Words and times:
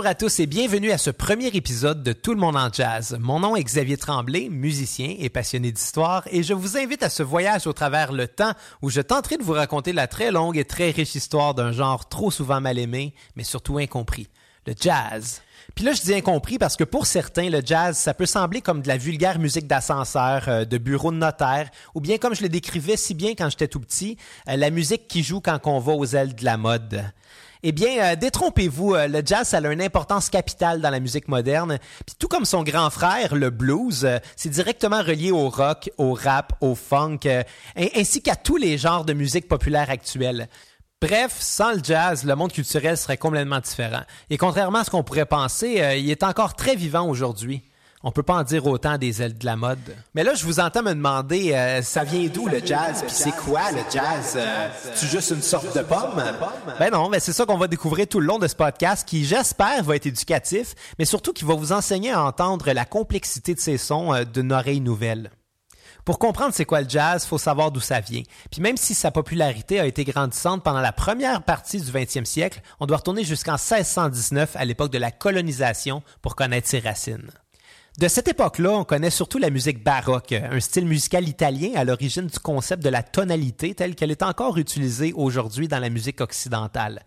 Bonjour 0.00 0.12
à 0.12 0.14
tous 0.14 0.40
et 0.40 0.46
bienvenue 0.46 0.92
à 0.92 0.96
ce 0.96 1.10
premier 1.10 1.48
épisode 1.48 2.02
de 2.02 2.14
Tout 2.14 2.32
le 2.32 2.40
monde 2.40 2.56
en 2.56 2.72
jazz. 2.72 3.18
Mon 3.20 3.38
nom 3.38 3.54
est 3.54 3.62
Xavier 3.62 3.98
Tremblay, 3.98 4.48
musicien 4.48 5.14
et 5.18 5.28
passionné 5.28 5.72
d'histoire, 5.72 6.26
et 6.30 6.42
je 6.42 6.54
vous 6.54 6.78
invite 6.78 7.02
à 7.02 7.10
ce 7.10 7.22
voyage 7.22 7.66
au 7.66 7.74
travers 7.74 8.10
le 8.10 8.26
temps 8.26 8.54
où 8.80 8.88
je 8.88 9.02
tenterai 9.02 9.36
de 9.36 9.42
vous 9.42 9.52
raconter 9.52 9.92
la 9.92 10.06
très 10.06 10.30
longue 10.30 10.56
et 10.56 10.64
très 10.64 10.90
riche 10.90 11.16
histoire 11.16 11.52
d'un 11.52 11.72
genre 11.72 12.08
trop 12.08 12.30
souvent 12.30 12.62
mal 12.62 12.78
aimé, 12.78 13.12
mais 13.36 13.44
surtout 13.44 13.76
incompris, 13.76 14.28
le 14.66 14.72
jazz. 14.80 15.42
Puis 15.74 15.84
là, 15.84 15.92
je 15.92 16.00
dis 16.00 16.14
incompris 16.14 16.56
parce 16.56 16.76
que 16.76 16.84
pour 16.84 17.04
certains, 17.04 17.50
le 17.50 17.60
jazz, 17.62 17.98
ça 17.98 18.14
peut 18.14 18.24
sembler 18.24 18.62
comme 18.62 18.80
de 18.80 18.88
la 18.88 18.96
vulgaire 18.96 19.38
musique 19.38 19.66
d'ascenseur, 19.66 20.48
euh, 20.48 20.64
de 20.64 20.78
bureau 20.78 21.12
de 21.12 21.18
notaire, 21.18 21.68
ou 21.94 22.00
bien 22.00 22.16
comme 22.16 22.34
je 22.34 22.40
le 22.40 22.48
décrivais 22.48 22.96
si 22.96 23.12
bien 23.12 23.32
quand 23.32 23.50
j'étais 23.50 23.68
tout 23.68 23.80
petit, 23.80 24.16
euh, 24.48 24.56
la 24.56 24.70
musique 24.70 25.08
qui 25.08 25.22
joue 25.22 25.42
quand 25.42 25.60
on 25.66 25.78
va 25.78 25.92
aux 25.92 26.06
ailes 26.06 26.34
de 26.34 26.44
la 26.46 26.56
mode. 26.56 27.04
Eh 27.62 27.72
bien, 27.72 28.12
euh, 28.12 28.16
détrompez-vous, 28.16 28.94
euh, 28.94 29.06
le 29.06 29.20
jazz 29.24 29.48
ça 29.48 29.58
a 29.58 29.70
une 29.70 29.82
importance 29.82 30.30
capitale 30.30 30.80
dans 30.80 30.88
la 30.88 30.98
musique 30.98 31.28
moderne. 31.28 31.78
Puis 32.06 32.16
tout 32.18 32.26
comme 32.26 32.46
son 32.46 32.62
grand 32.62 32.88
frère, 32.88 33.34
le 33.34 33.50
blues, 33.50 34.06
euh, 34.06 34.18
c'est 34.34 34.48
directement 34.48 35.02
relié 35.02 35.30
au 35.30 35.50
rock, 35.50 35.90
au 35.98 36.14
rap, 36.14 36.54
au 36.62 36.74
funk, 36.74 37.20
ainsi 37.76 38.22
qu'à 38.22 38.36
tous 38.36 38.56
les 38.56 38.78
genres 38.78 39.04
de 39.04 39.12
musique 39.12 39.46
populaire 39.46 39.90
actuelle. 39.90 40.48
Bref, 41.02 41.36
sans 41.38 41.72
le 41.72 41.80
jazz, 41.82 42.24
le 42.24 42.34
monde 42.34 42.52
culturel 42.52 42.96
serait 42.96 43.18
complètement 43.18 43.60
différent. 43.60 44.02
Et 44.30 44.38
contrairement 44.38 44.78
à 44.78 44.84
ce 44.84 44.90
qu'on 44.90 45.02
pourrait 45.02 45.26
penser, 45.26 45.82
il 45.98 46.10
est 46.10 46.22
encore 46.22 46.54
très 46.54 46.76
vivant 46.76 47.08
aujourd'hui. 47.08 47.62
On 48.02 48.12
peut 48.12 48.22
pas 48.22 48.36
en 48.36 48.44
dire 48.44 48.66
autant 48.66 48.96
des 48.96 49.20
ailes 49.20 49.36
de 49.36 49.44
la 49.44 49.56
mode. 49.56 49.94
Mais 50.14 50.24
là, 50.24 50.32
je 50.32 50.46
vous 50.46 50.58
entends 50.58 50.82
me 50.82 50.94
demander, 50.94 51.52
euh, 51.52 51.82
ça 51.82 52.02
vient 52.02 52.26
d'où 52.32 52.48
le 52.48 52.64
jazz? 52.64 53.02
Puis 53.06 53.14
c'est 53.14 53.36
quoi 53.36 53.70
le 53.72 53.82
jazz? 53.92 54.32
Euh, 54.36 54.68
C'est 54.94 55.08
juste 55.08 55.30
une 55.32 55.42
sorte 55.42 55.76
de 55.76 55.82
pomme? 55.82 56.22
Ben 56.78 56.90
non, 56.90 57.10
mais 57.10 57.20
c'est 57.20 57.34
ça 57.34 57.44
qu'on 57.44 57.58
va 57.58 57.66
découvrir 57.66 58.06
tout 58.06 58.18
le 58.20 58.26
long 58.26 58.38
de 58.38 58.48
ce 58.48 58.56
podcast 58.56 59.06
qui, 59.06 59.26
j'espère, 59.26 59.84
va 59.84 59.96
être 59.96 60.06
éducatif, 60.06 60.74
mais 60.98 61.04
surtout 61.04 61.34
qui 61.34 61.44
va 61.44 61.52
vous 61.52 61.72
enseigner 61.72 62.10
à 62.10 62.24
entendre 62.24 62.72
la 62.72 62.86
complexité 62.86 63.54
de 63.54 63.60
ces 63.60 63.76
sons 63.76 64.14
euh, 64.14 64.24
d'une 64.24 64.52
oreille 64.52 64.80
nouvelle. 64.80 65.30
Pour 66.06 66.18
comprendre 66.18 66.54
c'est 66.54 66.64
quoi 66.64 66.80
le 66.80 66.88
jazz, 66.88 67.26
faut 67.26 67.36
savoir 67.36 67.70
d'où 67.70 67.80
ça 67.80 68.00
vient. 68.00 68.22
Puis 68.50 68.62
même 68.62 68.78
si 68.78 68.94
sa 68.94 69.10
popularité 69.10 69.78
a 69.78 69.84
été 69.84 70.04
grandissante 70.04 70.62
pendant 70.64 70.80
la 70.80 70.92
première 70.92 71.42
partie 71.42 71.78
du 71.78 71.92
20e 71.92 72.24
siècle, 72.24 72.62
on 72.80 72.86
doit 72.86 72.96
retourner 72.96 73.24
jusqu'en 73.24 73.56
1619 73.56 74.56
à 74.56 74.64
l'époque 74.64 74.90
de 74.90 74.96
la 74.96 75.10
colonisation 75.10 76.02
pour 76.22 76.34
connaître 76.34 76.66
ses 76.66 76.78
racines. 76.78 77.30
De 78.00 78.08
cette 78.08 78.28
époque-là, 78.28 78.70
on 78.70 78.84
connaît 78.84 79.10
surtout 79.10 79.36
la 79.36 79.50
musique 79.50 79.84
baroque, 79.84 80.32
un 80.32 80.58
style 80.58 80.86
musical 80.86 81.28
italien 81.28 81.72
à 81.76 81.84
l'origine 81.84 82.28
du 82.28 82.38
concept 82.38 82.82
de 82.82 82.88
la 82.88 83.02
tonalité 83.02 83.74
telle 83.74 83.94
qu'elle 83.94 84.10
est 84.10 84.22
encore 84.22 84.56
utilisée 84.56 85.12
aujourd'hui 85.14 85.68
dans 85.68 85.80
la 85.80 85.90
musique 85.90 86.22
occidentale. 86.22 87.04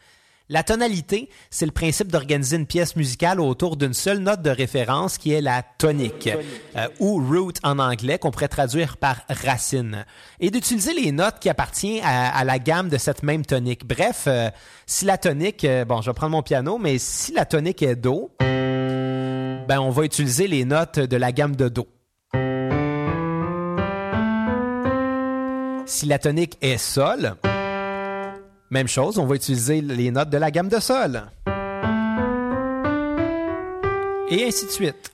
La 0.50 0.62
tonalité, 0.62 1.30
c'est 1.50 1.66
le 1.66 1.72
principe 1.72 2.12
d'organiser 2.12 2.58
une 2.58 2.68
pièce 2.68 2.96
musicale 2.96 3.40
autour 3.40 3.76
d'une 3.76 3.96
seule 3.96 4.20
note 4.20 4.44
de 4.44 4.52
référence 4.52 5.18
qui 5.18 5.32
est 5.32 5.42
la 5.42 5.64
tonique, 5.64 6.30
euh, 6.76 6.88
ou 7.00 7.16
root 7.28 7.54
en 7.64 7.80
anglais, 7.80 8.20
qu'on 8.20 8.30
pourrait 8.30 8.48
traduire 8.48 8.98
par 8.98 9.22
racine, 9.30 10.06
et 10.40 10.52
d'utiliser 10.52 10.94
les 10.94 11.12
notes 11.12 11.40
qui 11.40 11.50
appartiennent 11.50 12.04
à, 12.04 12.38
à 12.38 12.44
la 12.44 12.60
gamme 12.60 12.90
de 12.90 13.00
cette 13.00 13.24
même 13.24 13.44
tonique. 13.44 13.88
Bref, 13.88 14.26
euh, 14.28 14.52
si 14.86 15.06
la 15.06 15.18
tonique, 15.18 15.66
euh, 15.66 15.86
bon, 15.86 16.04
je 16.04 16.12
vais 16.12 16.14
prendre 16.14 16.34
mon 16.34 16.44
piano, 16.44 16.78
mais 16.78 17.00
si 17.00 17.32
la 17.32 17.46
tonique 17.46 17.82
est 17.82 17.96
Do, 17.96 18.30
ben 19.68 19.80
on 19.80 19.90
va 19.90 20.04
utiliser 20.04 20.48
les 20.48 20.66
notes 20.66 21.00
de 21.00 21.18
la 21.18 21.32
gamme 21.32 21.56
de 21.56 21.70
Do. 21.70 21.88
Si 25.86 26.06
la 26.06 26.20
tonique 26.20 26.58
est 26.62 26.78
Sol, 26.78 27.36
même 28.70 28.88
chose, 28.88 29.20
on 29.20 29.26
va 29.26 29.36
utiliser 29.36 29.82
les 29.82 30.12
notes 30.12 30.30
de 30.30 30.38
la 30.38 30.52
gamme 30.52 30.70
de 30.70 30.80
Sol. 30.80 31.24
Et 34.30 34.46
ainsi 34.46 34.66
de 34.66 34.72
suite. 34.72 35.12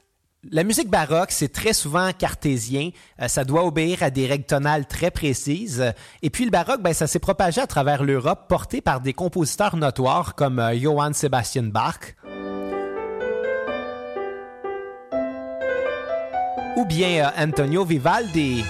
La 0.49 0.63
musique 0.63 0.89
baroque, 0.89 1.31
c'est 1.31 1.51
très 1.51 1.73
souvent 1.73 2.11
cartésien. 2.17 2.91
Euh, 3.21 3.27
ça 3.27 3.43
doit 3.43 3.65
obéir 3.65 4.01
à 4.03 4.09
des 4.09 4.25
règles 4.25 4.45
tonales 4.45 4.87
très 4.87 5.11
précises. 5.11 5.83
Et 6.21 6.29
puis 6.29 6.45
le 6.45 6.51
baroque, 6.51 6.81
ben, 6.81 6.93
ça 6.93 7.07
s'est 7.07 7.19
propagé 7.19 7.59
à 7.59 7.67
travers 7.67 8.03
l'Europe, 8.05 8.45
porté 8.47 8.79
par 8.79 9.01
des 9.01 9.11
compositeurs 9.11 9.75
notoires 9.75 10.35
comme 10.35 10.59
euh, 10.59 10.79
Johann 10.79 11.13
Sebastian 11.13 11.63
Bach, 11.63 12.15
ou 16.79 16.85
bien 16.85 17.25
euh, 17.25 17.43
Antonio 17.43 17.83
Vivaldi. 17.83 18.63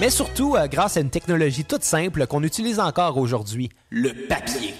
Mais 0.00 0.08
surtout 0.08 0.56
euh, 0.56 0.66
grâce 0.66 0.96
à 0.96 1.00
une 1.00 1.10
technologie 1.10 1.66
toute 1.66 1.84
simple 1.84 2.26
qu'on 2.26 2.42
utilise 2.42 2.80
encore 2.80 3.18
aujourd'hui, 3.18 3.68
le 3.90 4.26
papier. 4.26 4.74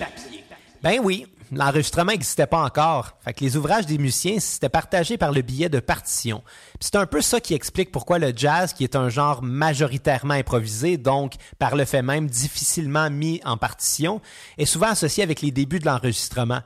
Ben 0.83 1.01
oui, 1.03 1.27
l'enregistrement 1.53 2.13
n'existait 2.13 2.47
pas 2.47 2.63
encore. 2.63 3.19
Fait 3.23 3.35
que 3.35 3.45
les 3.45 3.59
ouvrages 3.59 3.85
des 3.85 3.99
musiciens 3.99 4.41
c'était 4.41 4.71
partagé 4.71 5.19
par 5.19 5.31
le 5.31 5.43
biais 5.43 5.69
de 5.69 5.81
partitions. 5.81 6.43
Puis 6.81 6.89
c'est 6.91 6.97
un 6.97 7.07
peu 7.07 7.21
ça 7.21 7.41
qui 7.41 7.53
explique 7.53 7.93
pourquoi 7.93 8.19
le 8.19 8.33
jazz, 8.35 8.73
qui 8.73 8.85
est 8.85 8.97
un 8.97 9.11
genre 9.11 9.43
majoritairement 9.43 10.35
improvisé, 10.35 10.97
donc 10.97 11.35
par 11.59 11.77
le 11.77 11.85
fait 11.85 12.03
même 12.03 12.27
difficilement 12.27 13.11
mis 13.11 13.43
en 13.45 13.59
partition, 13.59 14.23
est 14.57 14.65
souvent 14.65 14.89
associé 14.89 15.23
avec 15.23 15.43
les 15.43 15.51
débuts 15.51 15.79
de 15.79 15.85
l'enregistrement. 15.85 16.63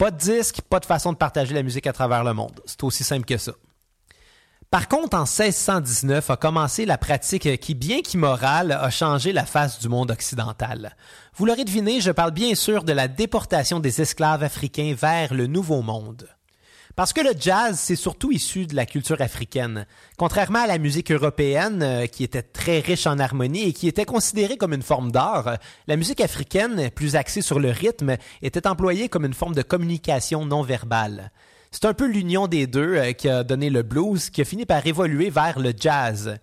Pas 0.00 0.10
de 0.10 0.16
disque, 0.16 0.62
pas 0.62 0.80
de 0.80 0.86
façon 0.86 1.12
de 1.12 1.18
partager 1.18 1.52
la 1.52 1.62
musique 1.62 1.86
à 1.86 1.92
travers 1.92 2.24
le 2.24 2.32
monde. 2.32 2.58
C'est 2.64 2.82
aussi 2.84 3.04
simple 3.04 3.26
que 3.26 3.36
ça. 3.36 3.52
Par 4.70 4.88
contre, 4.88 5.14
en 5.14 5.24
1619 5.24 6.30
a 6.30 6.36
commencé 6.38 6.86
la 6.86 6.96
pratique 6.96 7.60
qui, 7.60 7.74
bien 7.74 8.00
qu'immorale, 8.00 8.72
a 8.72 8.88
changé 8.88 9.34
la 9.34 9.44
face 9.44 9.78
du 9.78 9.90
monde 9.90 10.10
occidental. 10.10 10.96
Vous 11.36 11.44
l'aurez 11.44 11.66
deviné, 11.66 12.00
je 12.00 12.12
parle 12.12 12.30
bien 12.30 12.54
sûr 12.54 12.82
de 12.82 12.94
la 12.94 13.08
déportation 13.08 13.78
des 13.78 14.00
esclaves 14.00 14.42
africains 14.42 14.94
vers 14.98 15.34
le 15.34 15.46
Nouveau 15.46 15.82
Monde. 15.82 16.26
Parce 16.96 17.12
que 17.12 17.20
le 17.20 17.32
jazz, 17.38 17.78
c'est 17.78 17.96
surtout 17.96 18.32
issu 18.32 18.66
de 18.66 18.74
la 18.74 18.84
culture 18.84 19.20
africaine. 19.22 19.86
Contrairement 20.16 20.64
à 20.64 20.66
la 20.66 20.78
musique 20.78 21.12
européenne, 21.12 21.82
euh, 21.82 22.06
qui 22.06 22.24
était 22.24 22.42
très 22.42 22.80
riche 22.80 23.06
en 23.06 23.18
harmonie 23.18 23.68
et 23.68 23.72
qui 23.72 23.88
était 23.88 24.04
considérée 24.04 24.56
comme 24.56 24.74
une 24.74 24.82
forme 24.82 25.12
d'art, 25.12 25.56
la 25.86 25.96
musique 25.96 26.20
africaine, 26.20 26.90
plus 26.90 27.16
axée 27.16 27.42
sur 27.42 27.60
le 27.60 27.70
rythme, 27.70 28.16
était 28.42 28.66
employée 28.66 29.08
comme 29.08 29.24
une 29.24 29.34
forme 29.34 29.54
de 29.54 29.62
communication 29.62 30.44
non 30.44 30.62
verbale. 30.62 31.30
C'est 31.70 31.84
un 31.84 31.94
peu 31.94 32.06
l'union 32.06 32.48
des 32.48 32.66
deux 32.66 32.96
euh, 32.96 33.12
qui 33.12 33.28
a 33.28 33.44
donné 33.44 33.70
le 33.70 33.82
blues, 33.82 34.28
qui 34.28 34.40
a 34.40 34.44
fini 34.44 34.66
par 34.66 34.84
évoluer 34.84 35.30
vers 35.30 35.60
le 35.60 35.72
jazz. 35.76 36.38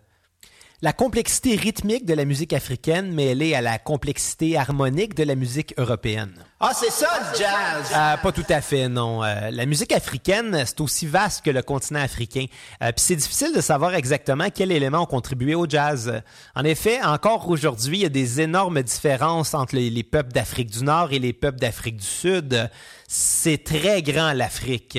La 0.82 0.94
complexité 0.94 1.56
rythmique 1.56 2.06
de 2.06 2.14
la 2.14 2.24
musique 2.24 2.54
africaine 2.54 3.14
mêlée 3.14 3.54
à 3.54 3.62
la 3.62 3.80
complexité 3.80 4.58
harmonique 4.58 5.16
de 5.16 5.24
la 5.24 5.36
musique 5.36 5.74
européenne. 5.78 6.47
Ah, 6.60 6.72
c'est 6.74 6.90
ça 6.90 7.08
le 7.20 7.38
jazz! 7.38 7.92
Euh, 7.96 8.18
pas 8.18 8.32
tout 8.32 8.46
à 8.50 8.62
fait, 8.62 8.90
non. 8.90 9.24
Euh, 9.24 9.52
la 9.52 9.68
musique 9.68 9.92
africaine, 9.92 10.64
c'est 10.66 10.82
aussi 10.82 11.06
vaste 11.06 11.46
que 11.46 11.52
le 11.52 11.62
continent 11.62 12.00
africain. 12.00 12.46
Euh, 12.82 12.88
Puis 12.88 13.06
c'est 13.06 13.16
difficile 13.16 13.54
de 13.56 13.62
savoir 13.62 13.94
exactement 13.94 14.50
quels 14.50 14.72
éléments 14.72 15.04
ont 15.04 15.06
contribué 15.06 15.54
au 15.54 15.70
jazz. 15.70 16.24
En 16.56 16.64
effet, 16.64 17.00
encore 17.04 17.48
aujourd'hui, 17.48 18.00
il 18.00 18.02
y 18.02 18.06
a 18.08 18.10
des 18.10 18.42
énormes 18.42 18.82
différences 18.82 19.54
entre 19.54 19.76
les, 19.76 19.92
les 19.92 20.02
peuples 20.02 20.32
d'Afrique 20.32 20.72
du 20.72 20.84
Nord 20.84 21.14
et 21.14 21.20
les 21.20 21.32
peuples 21.32 21.60
d'Afrique 21.60 21.98
du 21.98 22.08
Sud. 22.08 22.72
C'est 23.08 23.64
très 23.64 24.02
grand 24.02 24.34
l'Afrique. 24.34 24.98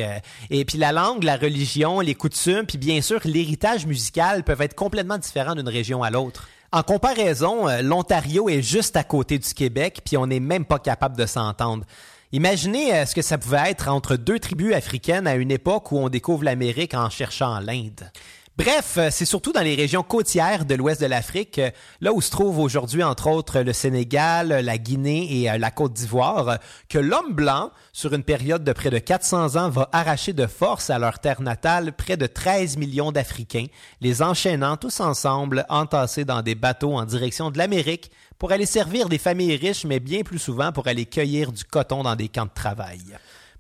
Et 0.50 0.64
puis 0.64 0.78
la 0.78 0.92
langue, 0.92 1.24
la 1.24 1.36
religion, 1.36 1.98
les 1.98 2.14
coutumes, 2.14 2.66
puis 2.66 2.78
bien 2.78 3.02
sûr 3.02 3.18
l'héritage 3.24 3.84
musical 3.84 4.44
peuvent 4.44 4.62
être 4.62 4.76
complètement 4.76 5.18
différents 5.18 5.56
d'une 5.56 5.68
région 5.68 6.04
à 6.04 6.10
l'autre. 6.10 6.48
En 6.70 6.82
comparaison, 6.82 7.66
euh, 7.66 7.80
l'Ontario 7.80 8.50
est 8.50 8.60
juste 8.60 8.96
à 8.96 9.04
côté 9.04 9.38
du 9.38 9.54
Québec, 9.54 10.02
puis 10.04 10.18
on 10.18 10.26
n'est 10.26 10.40
même 10.40 10.66
pas 10.66 10.78
capable 10.78 11.16
de 11.16 11.24
s'entendre. 11.24 11.84
Imaginez 12.32 12.94
euh, 12.94 13.06
ce 13.06 13.14
que 13.14 13.22
ça 13.22 13.38
pouvait 13.38 13.70
être 13.70 13.88
entre 13.88 14.16
deux 14.16 14.38
tribus 14.38 14.74
africaines 14.74 15.26
à 15.26 15.36
une 15.36 15.50
époque 15.50 15.92
où 15.92 15.98
on 15.98 16.10
découvre 16.10 16.44
l'Amérique 16.44 16.92
en 16.92 17.08
cherchant 17.08 17.58
l'Inde. 17.60 18.12
Bref, 18.58 18.96
euh, 18.98 19.08
c'est 19.12 19.24
surtout 19.24 19.52
dans 19.52 19.60
les 19.60 19.76
régions 19.76 20.02
côtières 20.02 20.64
de 20.64 20.74
l'ouest 20.74 21.00
de 21.00 21.06
l'Afrique, 21.06 21.60
euh, 21.60 21.70
là 22.00 22.12
où 22.12 22.20
se 22.20 22.32
trouve 22.32 22.58
aujourd'hui 22.58 23.04
entre 23.04 23.28
autres 23.28 23.60
le 23.60 23.72
Sénégal, 23.72 24.48
la 24.48 24.78
Guinée 24.78 25.28
et 25.30 25.48
euh, 25.48 25.58
la 25.58 25.70
Côte 25.70 25.92
d'Ivoire, 25.92 26.58
que 26.88 26.98
l'homme 26.98 27.34
blanc, 27.34 27.70
sur 27.92 28.14
une 28.14 28.24
période 28.24 28.64
de 28.64 28.72
près 28.72 28.90
de 28.90 28.98
400 28.98 29.54
ans, 29.54 29.70
va 29.70 29.88
arracher 29.92 30.32
de 30.32 30.48
force 30.48 30.90
à 30.90 30.98
leur 30.98 31.20
terre 31.20 31.40
natale 31.40 31.92
près 31.92 32.16
de 32.16 32.26
13 32.26 32.78
millions 32.78 33.12
d'Africains, 33.12 33.66
les 34.00 34.22
enchaînant 34.22 34.76
tous 34.76 34.98
ensemble, 34.98 35.64
entassés 35.68 36.24
dans 36.24 36.42
des 36.42 36.56
bateaux 36.56 36.96
en 36.96 37.04
direction 37.04 37.52
de 37.52 37.58
l'Amérique 37.58 38.10
pour 38.40 38.50
aller 38.50 38.66
servir 38.66 39.08
des 39.08 39.18
familles 39.18 39.54
riches, 39.54 39.84
mais 39.84 40.00
bien 40.00 40.22
plus 40.22 40.40
souvent 40.40 40.72
pour 40.72 40.88
aller 40.88 41.06
cueillir 41.06 41.52
du 41.52 41.62
coton 41.62 42.02
dans 42.02 42.16
des 42.16 42.28
camps 42.28 42.46
de 42.46 42.50
travail. 42.52 42.98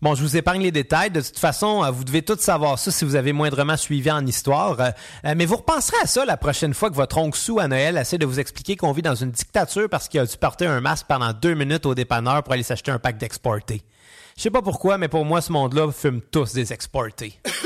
Bon, 0.00 0.14
je 0.14 0.22
vous 0.22 0.36
épargne 0.36 0.62
les 0.62 0.70
détails. 0.70 1.10
De 1.10 1.20
toute 1.20 1.38
façon, 1.38 1.82
euh, 1.82 1.90
vous 1.90 2.04
devez 2.04 2.22
tous 2.22 2.38
savoir 2.38 2.78
ça 2.78 2.92
si 2.92 3.04
vous 3.04 3.16
avez 3.16 3.32
moindrement 3.32 3.76
suivi 3.76 4.10
en 4.12 4.24
histoire. 4.24 4.80
Euh, 4.80 4.90
euh, 5.24 5.34
mais 5.36 5.44
vous 5.44 5.56
repenserez 5.56 5.96
à 6.00 6.06
ça 6.06 6.24
la 6.24 6.36
prochaine 6.36 6.72
fois 6.72 6.88
que 6.88 6.94
votre 6.94 7.18
oncle 7.18 7.36
Sou 7.36 7.58
à 7.58 7.66
Noël 7.66 7.96
essaie 7.96 8.18
de 8.18 8.26
vous 8.26 8.38
expliquer 8.38 8.76
qu'on 8.76 8.92
vit 8.92 9.02
dans 9.02 9.16
une 9.16 9.32
dictature 9.32 9.88
parce 9.88 10.08
qu'il 10.08 10.20
a 10.20 10.26
dû 10.26 10.36
porter 10.36 10.66
un 10.66 10.80
masque 10.80 11.06
pendant 11.08 11.32
deux 11.32 11.54
minutes 11.54 11.84
au 11.84 11.96
dépanneur 11.96 12.44
pour 12.44 12.52
aller 12.52 12.62
s'acheter 12.62 12.92
un 12.92 13.00
pack 13.00 13.18
d'exportés. 13.18 13.82
Je 14.36 14.42
sais 14.42 14.50
pas 14.50 14.62
pourquoi, 14.62 14.98
mais 14.98 15.08
pour 15.08 15.24
moi, 15.24 15.40
ce 15.40 15.50
monde-là 15.50 15.90
fume 15.90 16.20
tous 16.20 16.52
des 16.52 16.72
exportés. 16.72 17.40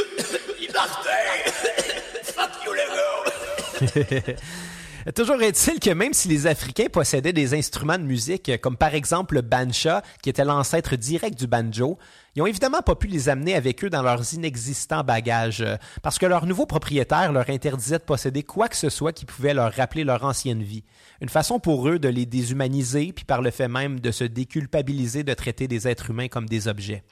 Toujours 5.16 5.42
est-il 5.42 5.80
que 5.80 5.90
même 5.90 6.12
si 6.12 6.28
les 6.28 6.46
Africains 6.46 6.86
possédaient 6.90 7.32
des 7.32 7.54
instruments 7.54 7.98
de 7.98 8.04
musique, 8.04 8.60
comme 8.60 8.76
par 8.76 8.94
exemple 8.94 9.34
le 9.34 9.40
bancha, 9.40 10.02
qui 10.22 10.30
était 10.30 10.44
l'ancêtre 10.44 10.94
direct 10.94 11.36
du 11.36 11.48
banjo, 11.48 11.98
ils 12.34 12.38
n'ont 12.38 12.46
évidemment 12.46 12.82
pas 12.82 12.94
pu 12.94 13.08
les 13.08 13.28
amener 13.28 13.56
avec 13.56 13.84
eux 13.84 13.90
dans 13.90 14.02
leurs 14.02 14.32
inexistants 14.32 15.02
bagages, 15.02 15.64
parce 16.02 16.18
que 16.18 16.26
leur 16.26 16.46
nouveau 16.46 16.66
propriétaire 16.66 17.32
leur 17.32 17.50
interdisait 17.50 17.98
de 17.98 18.04
posséder 18.04 18.44
quoi 18.44 18.68
que 18.68 18.76
ce 18.76 18.90
soit 18.90 19.12
qui 19.12 19.24
pouvait 19.24 19.54
leur 19.54 19.72
rappeler 19.72 20.04
leur 20.04 20.24
ancienne 20.24 20.62
vie. 20.62 20.84
Une 21.20 21.28
façon 21.28 21.58
pour 21.58 21.88
eux 21.88 21.98
de 21.98 22.08
les 22.08 22.24
déshumaniser, 22.24 23.12
puis 23.12 23.24
par 23.24 23.42
le 23.42 23.50
fait 23.50 23.68
même 23.68 23.98
de 23.98 24.12
se 24.12 24.24
déculpabiliser 24.24 25.24
de 25.24 25.34
traiter 25.34 25.66
des 25.66 25.88
êtres 25.88 26.10
humains 26.10 26.28
comme 26.28 26.48
des 26.48 26.68
objets. 26.68 27.02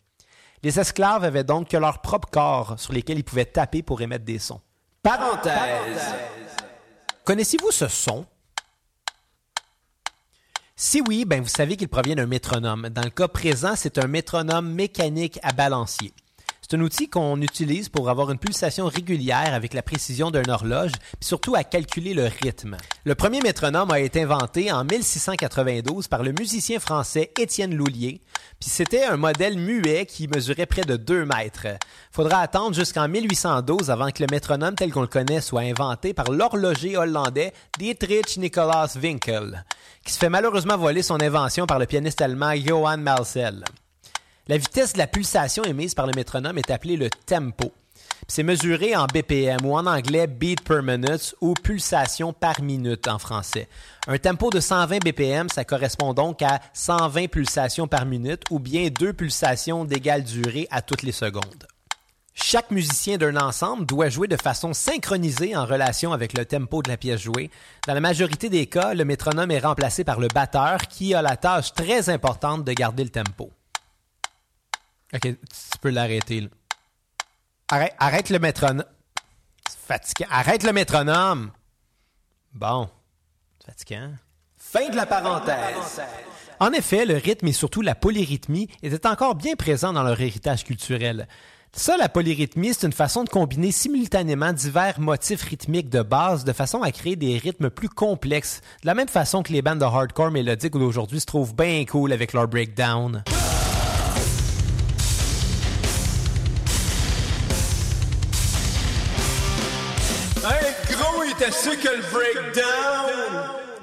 Les 0.63 0.79
esclaves 0.79 1.25
avaient 1.25 1.45
donc 1.45 1.69
que 1.69 1.77
leur 1.77 2.01
propre 2.03 2.29
corps 2.31 2.75
sur 2.79 2.93
lesquels 2.93 3.19
ils 3.19 3.25
pouvaient 3.25 3.47
taper 3.47 3.83
pour 3.83 4.01
émettre 4.01 4.25
des 4.25 4.39
sons. 4.39 4.61
Parenthèse. 5.03 6.15
Connaissez-vous 7.31 7.71
ce 7.71 7.87
son? 7.87 8.27
Si 10.75 11.01
oui, 11.07 11.25
ben 11.25 11.41
vous 11.41 11.47
savez 11.47 11.77
qu'il 11.77 11.87
provient 11.87 12.17
d'un 12.17 12.27
métronome. 12.27 12.89
Dans 12.89 13.05
le 13.05 13.11
cas 13.11 13.29
présent, 13.29 13.75
c'est 13.77 13.99
un 13.99 14.09
métronome 14.09 14.69
mécanique 14.75 15.39
à 15.45 15.53
balancier. 15.53 16.13
C'est 16.71 16.77
un 16.77 16.83
outil 16.83 17.09
qu'on 17.09 17.43
utilise 17.43 17.89
pour 17.89 18.11
avoir 18.11 18.31
une 18.31 18.39
pulsation 18.39 18.87
régulière 18.87 19.55
avec 19.55 19.75
la 19.75 19.83
précision 19.83 20.31
d'une 20.31 20.49
horloge, 20.49 20.93
puis 20.93 21.27
surtout 21.27 21.57
à 21.57 21.65
calculer 21.65 22.15
le 22.15 22.31
rythme. 22.45 22.77
Le 23.05 23.17
premier 23.17 23.41
métronome 23.41 23.91
a 23.91 23.99
été 23.99 24.23
inventé 24.23 24.71
en 24.71 24.85
1692 24.85 26.07
par 26.07 26.23
le 26.23 26.31
musicien 26.31 26.79
français 26.79 27.33
Étienne 27.37 27.75
Loulier, 27.75 28.21
puis 28.61 28.71
c'était 28.71 29.03
un 29.03 29.17
modèle 29.17 29.59
muet 29.59 30.07
qui 30.07 30.29
mesurait 30.29 30.67
près 30.67 30.83
de 30.83 30.97
2 30.97 31.25
mètres. 31.25 31.67
Faudra 32.13 32.39
attendre 32.39 32.77
jusqu'en 32.77 33.09
1812 33.09 33.91
avant 33.91 34.13
que 34.13 34.23
le 34.23 34.29
métronome 34.31 34.77
tel 34.77 34.93
qu'on 34.93 35.01
le 35.01 35.09
connaît 35.09 35.41
soit 35.41 35.63
inventé 35.63 36.15
par 36.15 36.31
l'horloger 36.31 36.97
hollandais 36.97 37.53
Dietrich 37.81 38.37
Nikolaus 38.37 38.95
Winkel, 38.95 39.65
qui 40.05 40.13
se 40.13 40.19
fait 40.21 40.31
malheureusement 40.31 40.77
voler 40.77 41.03
son 41.03 41.21
invention 41.21 41.67
par 41.67 41.81
le 41.81 41.87
pianiste 41.87 42.23
allemand 42.23 42.55
Johann 42.55 43.03
Malsel. 43.03 43.65
La 44.49 44.57
vitesse 44.57 44.95
de 44.95 44.99
la 44.99 45.07
pulsation 45.07 45.63
émise 45.65 45.95
par 45.95 46.07
le 46.07 46.13
métronome 46.15 46.59
est 46.59 46.71
appelée 46.71 46.97
le 46.97 47.11
tempo. 47.11 47.73
C'est 48.27 48.43
mesuré 48.43 48.95
en 48.97 49.07
BPM 49.07 49.65
ou 49.65 49.75
en 49.75 49.87
anglais 49.87 50.27
beat 50.27 50.61
per 50.63 50.83
minute 50.83 51.35
ou 51.41 51.55
pulsation 51.55 52.33
par 52.33 52.63
minute 52.63 53.09
en 53.09 53.19
français. 53.19 53.69
Un 54.07 54.19
tempo 54.19 54.51
de 54.51 54.61
120 54.61 55.05
BPM, 55.05 55.49
ça 55.49 55.65
correspond 55.65 56.15
donc 56.15 56.43
à 56.43 56.61
120 56.75 57.29
pulsations 57.29 57.89
par 57.89 58.07
minute 58.07 58.43
ou 58.51 58.59
bien 58.59 58.89
deux 58.89 59.13
pulsations 59.13 59.85
d'égale 59.85 60.25
durée 60.25 60.69
à 60.71 60.81
toutes 60.81 61.03
les 61.03 61.13
secondes. 61.13 61.67
Chaque 62.35 62.71
musicien 62.71 63.19
d'un 63.19 63.37
ensemble 63.37 63.85
doit 63.85 64.09
jouer 64.09 64.29
de 64.29 64.37
façon 64.37 64.73
synchronisée 64.73 65.57
en 65.57 65.67
relation 65.67 66.13
avec 66.13 66.37
le 66.39 66.47
tempo 66.47 66.81
de 66.83 66.89
la 66.89 66.97
pièce 66.97 67.21
jouée. 67.21 67.51
Dans 67.87 67.95
la 67.95 68.01
majorité 68.01 68.49
des 68.49 68.67
cas, 68.67 68.95
le 68.95 69.05
métronome 69.05 69.51
est 69.51 69.59
remplacé 69.59 70.05
par 70.05 70.21
le 70.21 70.29
batteur 70.29 70.83
qui 70.89 71.15
a 71.15 71.21
la 71.21 71.37
tâche 71.37 71.75
très 71.75 72.09
importante 72.09 72.65
de 72.65 72.73
garder 72.73 73.05
le 73.05 73.11
tempo. 73.11 73.51
Ok, 75.15 75.23
tu 75.23 75.79
peux 75.81 75.91
l'arrêter. 75.91 76.49
Arrête, 77.69 77.95
arrête 77.99 78.31
le 78.31 78.39
métronome. 78.39 78.85
C'est 80.05 80.27
Arrête 80.31 80.63
le 80.63 80.73
métronome. 80.73 81.51
Bon. 82.53 82.89
C'est 83.59 83.73
fatigant. 83.73 84.13
Fin 84.57 84.89
de 84.89 84.97
la 84.97 85.07
parenthèse. 85.07 86.01
En 86.61 86.73
effet, 86.73 87.07
le 87.07 87.17
rythme 87.17 87.49
et 87.49 87.53
surtout 87.53 87.81
la 87.81 87.95
polyrythmie 87.95 88.69
étaient 88.83 89.07
encore 89.07 89.35
bien 89.35 89.57
présents 89.57 89.93
dans 89.93 90.03
leur 90.03 90.21
héritage 90.21 90.65
culturel. 90.65 91.27
Ça, 91.73 91.97
la 91.97 92.09
polyrythmie, 92.09 92.75
c'est 92.75 92.87
une 92.87 92.93
façon 92.93 93.25
de 93.25 93.29
combiner 93.29 93.73
simultanément 93.73 94.53
divers 94.53 95.01
motifs 95.01 95.43
rythmiques 95.43 95.89
de 95.89 96.03
base 96.03 96.45
de 96.45 96.53
façon 96.53 96.83
à 96.83 96.91
créer 96.93 97.17
des 97.17 97.39
rythmes 97.39 97.71
plus 97.71 97.89
complexes, 97.89 98.61
de 98.83 98.87
la 98.87 98.95
même 98.95 99.09
façon 99.09 99.43
que 99.43 99.53
les 99.53 99.63
bandes 99.63 99.79
de 99.79 99.85
hardcore 99.85 100.31
mélodiques 100.31 100.73
d'aujourd'hui 100.73 101.21
se 101.21 101.27
trouvent 101.27 101.55
bien 101.55 101.85
cool 101.85 102.13
avec 102.13 102.33
leur 102.33 102.49
breakdown. 102.49 103.23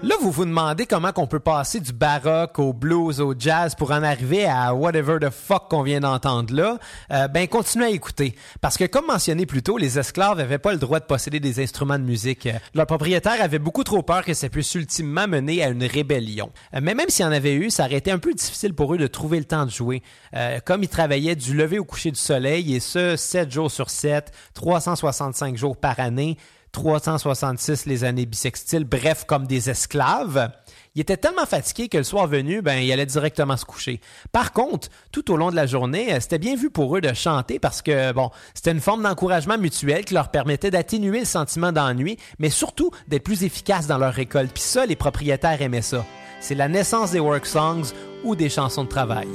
Là, 0.04 0.16
vous 0.22 0.31
vous 0.31 0.46
demandez 0.46 0.86
comment 0.86 1.12
qu'on 1.12 1.28
peut 1.28 1.40
passer 1.40 1.80
du 1.80 1.92
baroque 1.92 2.60
au 2.60 2.72
blues 2.72 3.19
au 3.19 3.34
jazz 3.38 3.74
pour 3.75 3.92
en 3.92 4.04
arriver 4.04 4.46
à 4.46 4.74
whatever 4.74 5.18
the 5.19 5.31
fuck 5.31 5.69
qu'on 5.69 5.81
vient 5.81 6.00
d'entendre 6.00 6.54
là. 6.54 6.78
Euh, 7.12 7.28
ben, 7.28 7.48
continuez 7.48 7.86
à 7.88 7.90
écouter. 7.90 8.36
Parce 8.62 8.78
que, 8.78 8.86
comme 8.86 9.08
mentionné 9.08 9.46
plus 9.46 9.64
tôt, 9.64 9.78
les 9.78 10.00
esclaves 10.00 10.38
n'avaient 10.38 10.60
pas 10.60 10.72
le 10.72 10.78
droit 10.78 11.00
de 11.00 11.06
posséder 11.06 11.40
des 11.40 11.62
instruments 11.62 11.98
de 11.98 12.04
musique. 12.04 12.48
Leurs 12.74 12.86
propriétaires 12.86 13.42
avaient 13.42 13.60
beaucoup 13.60 13.84
trop 13.84 14.04
peur 14.04 14.24
que 14.24 14.34
ça 14.34 14.50
puisse 14.50 14.74
ultimement 14.75 15.28
mener 15.28 15.64
à 15.64 15.69
une 15.69 15.84
rébellion. 15.84 16.52
Euh, 16.75 16.80
mais 16.81 16.94
même 16.94 17.10
s'il 17.10 17.25
y 17.25 17.28
en 17.28 17.31
avait 17.31 17.56
eu, 17.56 17.69
ça 17.69 17.86
aurait 17.86 17.96
été 17.96 18.12
un 18.12 18.19
peu 18.19 18.34
difficile 18.34 18.74
pour 18.74 18.94
eux 18.94 18.98
de 18.98 19.08
trouver 19.08 19.40
le 19.40 19.46
temps 19.46 19.66
de 19.66 19.72
jouer. 19.72 20.04
Euh, 20.36 20.60
comme 20.64 20.84
ils 20.84 20.90
travaillaient 20.90 21.36
du 21.36 21.54
lever 21.54 21.80
au 21.80 21.86
coucher 21.86 22.12
du 22.12 22.19
soleil, 22.19 22.75
et 22.75 22.80
ce, 22.80 23.16
7 23.16 23.52
jours 23.52 23.72
sur 23.72 23.90
7, 23.90 24.31
365 24.54 25.58
jours 25.58 25.75
par 25.75 26.00
année, 26.00 26.38
366 26.72 27.86
les 27.86 28.04
années 28.04 28.25
bissextiles, 28.25 28.84
bref, 28.84 29.25
comme 29.25 29.48
des 29.48 29.69
esclaves. 29.69 30.52
Il 30.96 31.02
était 31.02 31.18
tellement 31.18 31.46
fatigué 31.46 31.90
que 31.90 31.98
le 31.98 32.04
soir 32.04 32.28
venu, 32.28 32.62
ben, 32.62 32.80
il 32.80 32.92
allait 32.92 33.06
directement 33.06 33.56
se 33.56 33.66
coucher. 33.66 34.02
Par 34.31 34.52
contre, 34.52 34.90
tout 35.12 35.31
au 35.31 35.38
long 35.38 35.52
de 35.52 35.56
la 35.56 35.68
journée, 35.68 36.14
euh, 36.14 36.19
c'était 36.19 36.40
bien 36.40 36.56
vu 36.56 36.69
pour 36.69 36.97
eux 36.97 37.02
de 37.02 37.14
chanter 37.14 37.59
parce 37.59 37.81
que, 37.81 38.12
bon, 38.14 38.31
c'était 38.56 38.71
une 38.71 38.80
forme 38.80 39.04
d'encouragement 39.04 39.57
mutuel 39.57 40.06
qui 40.06 40.14
leur 40.16 40.30
permettait 40.30 40.71
d'atténuer 40.71 41.19
le 41.19 41.26
sentiment 41.26 41.71
d'ennui, 41.71 42.18
mais 42.40 42.50
surtout 42.50 42.92
d'être 43.07 43.24
plus 43.24 43.44
efficaces 43.44 43.88
dans 43.88 44.00
leur 44.00 44.14
récolte. 44.14 44.52
Puis 44.52 44.64
ça, 44.64 44.86
les 44.86 44.95
propriétaires 44.95 45.62
aimaient 45.62 45.81
ça. 45.81 46.04
C'est 46.40 46.56
la 46.56 46.68
naissance 46.68 47.12
des 47.12 47.19
work 47.19 47.45
songs 47.45 47.94
ou 48.24 48.36
des 48.36 48.50
chansons 48.50 48.83
de 48.83 48.90
travail. 48.90 49.28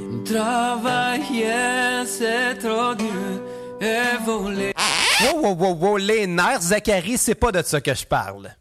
Wow, 5.23 5.41
wow, 5.41 5.55
wow, 5.55 5.75
wow, 5.75 5.97
les 5.97 6.27
nerfs, 6.27 6.63
Zachary, 6.63 7.17
c'est 7.17 7.35
pas 7.35 7.53
de 7.53 7.61
ça 7.61 7.79
que 7.79 7.93
je 7.93 8.05
parle. 8.05 8.53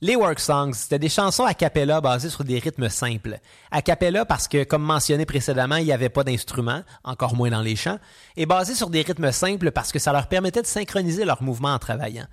Les 0.00 0.16
work 0.16 0.40
songs, 0.40 0.72
c'était 0.72 0.98
des 0.98 1.08
chansons 1.08 1.44
a 1.44 1.54
cappella 1.54 2.00
basées 2.00 2.28
sur 2.28 2.42
des 2.42 2.58
rythmes 2.58 2.88
simples. 2.88 3.38
A 3.70 3.82
cappella 3.82 4.24
parce 4.24 4.48
que, 4.48 4.64
comme 4.64 4.82
mentionné 4.82 5.26
précédemment, 5.26 5.76
il 5.76 5.84
n'y 5.84 5.92
avait 5.92 6.08
pas 6.08 6.24
d'instruments, 6.24 6.82
encore 7.04 7.36
moins 7.36 7.50
dans 7.50 7.60
les 7.60 7.76
chants, 7.76 8.00
et 8.36 8.46
basées 8.46 8.74
sur 8.74 8.90
des 8.90 9.02
rythmes 9.02 9.30
simples 9.30 9.70
parce 9.70 9.92
que 9.92 10.00
ça 10.00 10.12
leur 10.12 10.26
permettait 10.26 10.62
de 10.62 10.66
synchroniser 10.66 11.24
leurs 11.24 11.42
mouvements 11.42 11.74
en 11.74 11.78
travaillant. 11.78 12.26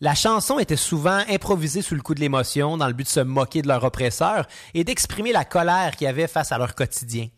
La 0.00 0.16
chanson 0.16 0.58
était 0.58 0.76
souvent 0.76 1.22
improvisée 1.28 1.82
sous 1.82 1.94
le 1.94 2.02
coup 2.02 2.14
de 2.14 2.20
l'émotion 2.20 2.76
dans 2.76 2.88
le 2.88 2.92
but 2.92 3.04
de 3.04 3.08
se 3.08 3.20
moquer 3.20 3.62
de 3.62 3.68
leur 3.68 3.84
oppresseur 3.84 4.46
et 4.74 4.82
d'exprimer 4.82 5.30
la 5.30 5.44
colère 5.44 5.94
qu'ils 5.94 6.08
avaient 6.08 6.26
face 6.26 6.50
à 6.50 6.58
leur 6.58 6.74
quotidien. 6.74 7.28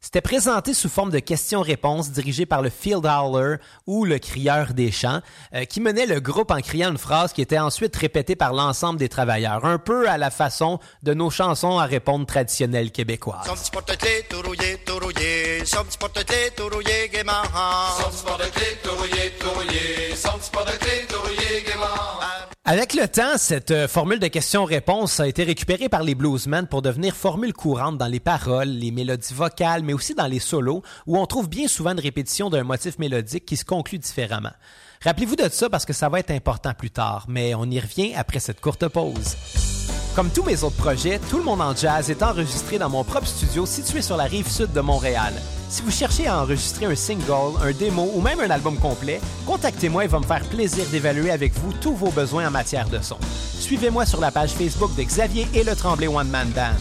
C'était 0.00 0.20
présenté 0.20 0.74
sous 0.74 0.88
forme 0.88 1.10
de 1.10 1.18
questions-réponses 1.18 2.12
dirigées 2.12 2.46
par 2.46 2.62
le 2.62 2.70
field 2.70 3.04
howler 3.04 3.56
ou 3.84 4.04
le 4.04 4.20
crieur 4.20 4.72
des 4.72 4.92
champs, 4.92 5.20
euh, 5.54 5.64
qui 5.64 5.80
menait 5.80 6.06
le 6.06 6.20
groupe 6.20 6.52
en 6.52 6.60
criant 6.60 6.92
une 6.92 6.98
phrase 6.98 7.32
qui 7.32 7.42
était 7.42 7.58
ensuite 7.58 7.96
répétée 7.96 8.36
par 8.36 8.52
l'ensemble 8.52 9.00
des 9.00 9.08
travailleurs, 9.08 9.64
un 9.64 9.78
peu 9.78 10.08
à 10.08 10.16
la 10.16 10.30
façon 10.30 10.78
de 11.02 11.14
nos 11.14 11.30
chansons 11.30 11.80
à 11.80 11.84
répondre 11.84 12.26
traditionnelles 12.26 12.92
québécoises. 12.92 13.44
Avec 22.70 22.92
le 22.92 23.08
temps, 23.08 23.38
cette 23.38 23.70
euh, 23.70 23.88
formule 23.88 24.18
de 24.18 24.26
questions-réponses 24.26 25.20
a 25.20 25.26
été 25.26 25.42
récupérée 25.42 25.88
par 25.88 26.02
les 26.02 26.14
bluesmen 26.14 26.66
pour 26.66 26.82
devenir 26.82 27.16
formule 27.16 27.54
courante 27.54 27.96
dans 27.96 28.08
les 28.08 28.20
paroles, 28.20 28.68
les 28.68 28.90
mélodies 28.90 29.32
vocales, 29.32 29.82
mais 29.82 29.94
aussi 29.94 30.14
dans 30.14 30.26
les 30.26 30.38
solos, 30.38 30.82
où 31.06 31.16
on 31.16 31.24
trouve 31.24 31.48
bien 31.48 31.66
souvent 31.66 31.92
une 31.92 31.98
répétition 31.98 32.50
d'un 32.50 32.64
motif 32.64 32.98
mélodique 32.98 33.46
qui 33.46 33.56
se 33.56 33.64
conclut 33.64 33.96
différemment. 33.96 34.52
Rappelez-vous 35.02 35.36
de 35.36 35.48
ça 35.48 35.70
parce 35.70 35.86
que 35.86 35.94
ça 35.94 36.10
va 36.10 36.20
être 36.20 36.30
important 36.30 36.74
plus 36.74 36.90
tard, 36.90 37.24
mais 37.26 37.54
on 37.54 37.64
y 37.64 37.80
revient 37.80 38.12
après 38.14 38.38
cette 38.38 38.60
courte 38.60 38.86
pause. 38.88 39.38
Comme 40.14 40.28
tous 40.28 40.42
mes 40.42 40.62
autres 40.62 40.76
projets, 40.76 41.20
Tout 41.30 41.38
le 41.38 41.44
monde 41.44 41.62
en 41.62 41.74
jazz 41.74 42.10
est 42.10 42.22
enregistré 42.22 42.76
dans 42.76 42.90
mon 42.90 43.02
propre 43.02 43.28
studio 43.28 43.64
situé 43.64 44.02
sur 44.02 44.18
la 44.18 44.24
rive 44.24 44.46
sud 44.46 44.74
de 44.74 44.80
Montréal. 44.82 45.32
Si 45.70 45.82
vous 45.82 45.90
cherchez 45.90 46.26
à 46.26 46.40
enregistrer 46.40 46.86
un 46.86 46.94
single, 46.94 47.58
un 47.62 47.72
démo 47.72 48.10
ou 48.14 48.22
même 48.22 48.40
un 48.40 48.48
album 48.48 48.78
complet, 48.78 49.20
contactez-moi 49.44 50.06
et 50.06 50.08
va 50.08 50.18
me 50.18 50.24
faire 50.24 50.42
plaisir 50.48 50.86
d'évaluer 50.90 51.30
avec 51.30 51.52
vous 51.52 51.74
tous 51.74 51.92
vos 51.92 52.10
besoins 52.10 52.48
en 52.48 52.50
matière 52.50 52.88
de 52.88 52.98
son. 53.02 53.18
Suivez-moi 53.60 54.06
sur 54.06 54.18
la 54.18 54.30
page 54.30 54.52
Facebook 54.52 54.96
de 54.96 55.02
Xavier 55.02 55.46
et 55.52 55.64
le 55.64 55.76
Tremblay 55.76 56.08
One 56.08 56.30
Man 56.30 56.48
Band. 56.50 56.80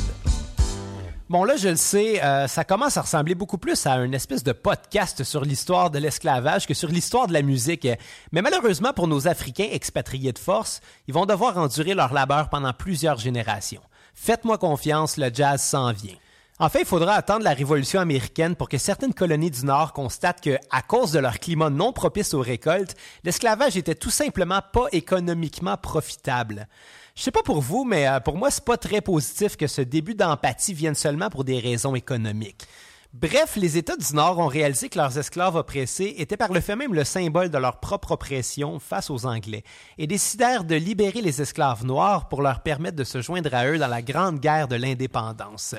Bon, 1.29 1.43
là, 1.43 1.57
je 1.57 1.67
le 1.67 1.75
sais, 1.75 2.23
euh, 2.23 2.47
ça 2.47 2.63
commence 2.63 2.95
à 2.95 3.01
ressembler 3.01 3.35
beaucoup 3.35 3.57
plus 3.57 3.85
à 3.85 3.95
une 3.97 4.13
espèce 4.13 4.45
de 4.45 4.53
podcast 4.53 5.25
sur 5.25 5.43
l'histoire 5.43 5.91
de 5.91 5.99
l'esclavage 5.99 6.65
que 6.65 6.73
sur 6.73 6.87
l'histoire 6.87 7.27
de 7.27 7.33
la 7.33 7.41
musique. 7.41 7.89
Mais 8.31 8.41
malheureusement, 8.41 8.93
pour 8.93 9.09
nos 9.09 9.27
Africains 9.27 9.67
expatriés 9.69 10.31
de 10.31 10.39
force, 10.39 10.79
ils 11.09 11.13
vont 11.13 11.25
devoir 11.25 11.57
endurer 11.57 11.93
leur 11.93 12.13
labeur 12.13 12.47
pendant 12.47 12.71
plusieurs 12.71 13.17
générations. 13.17 13.81
Faites-moi 14.13 14.57
confiance, 14.57 15.17
le 15.17 15.29
jazz 15.33 15.61
s'en 15.61 15.91
vient. 15.91 16.15
En 16.59 16.69
fait, 16.69 16.79
il 16.79 16.87
faudra 16.87 17.13
attendre 17.13 17.43
la 17.43 17.53
Révolution 17.53 17.99
américaine 17.99 18.55
pour 18.55 18.67
que 18.67 18.79
certaines 18.79 19.13
colonies 19.13 19.51
du 19.51 19.63
Nord 19.63 19.93
constatent 19.93 20.41
que, 20.41 20.57
à 20.71 20.81
cause 20.81 21.11
de 21.11 21.19
leur 21.19 21.37
climat 21.37 21.69
non 21.69 21.93
propice 21.93 22.33
aux 22.33 22.41
récoltes, 22.41 22.95
l'esclavage 23.23 23.77
était 23.77 23.93
tout 23.93 24.09
simplement 24.09 24.61
pas 24.73 24.87
économiquement 24.91 25.77
profitable. 25.77 26.67
Je 27.15 27.21
sais 27.21 27.29
pas 27.29 27.43
pour 27.43 27.61
vous, 27.61 27.85
mais 27.85 28.07
euh, 28.07 28.19
pour 28.21 28.37
moi, 28.37 28.49
c'est 28.49 28.65
pas 28.65 28.77
très 28.77 29.01
positif 29.01 29.55
que 29.55 29.67
ce 29.67 29.81
début 29.81 30.15
d'empathie 30.15 30.73
vienne 30.73 30.95
seulement 30.95 31.29
pour 31.29 31.43
des 31.43 31.59
raisons 31.59 31.93
économiques. 31.93 32.65
Bref, 33.13 33.55
les 33.55 33.77
États 33.77 33.95
du 33.95 34.15
Nord 34.15 34.39
ont 34.39 34.47
réalisé 34.47 34.89
que 34.89 34.97
leurs 34.97 35.15
esclaves 35.15 35.55
oppressés 35.55 36.15
étaient 36.17 36.37
par 36.37 36.51
le 36.51 36.59
fait 36.59 36.75
même 36.75 36.95
le 36.95 37.03
symbole 37.03 37.49
de 37.49 37.57
leur 37.59 37.79
propre 37.79 38.13
oppression 38.13 38.79
face 38.79 39.11
aux 39.11 39.27
Anglais 39.27 39.63
et 39.99 40.07
décidèrent 40.07 40.63
de 40.63 40.75
libérer 40.75 41.21
les 41.21 41.39
esclaves 41.39 41.85
noirs 41.85 42.29
pour 42.29 42.41
leur 42.41 42.63
permettre 42.63 42.95
de 42.95 43.03
se 43.03 43.21
joindre 43.21 43.53
à 43.53 43.67
eux 43.67 43.77
dans 43.77 43.87
la 43.87 44.01
Grande 44.01 44.39
Guerre 44.39 44.67
de 44.67 44.75
l'indépendance. 44.75 45.75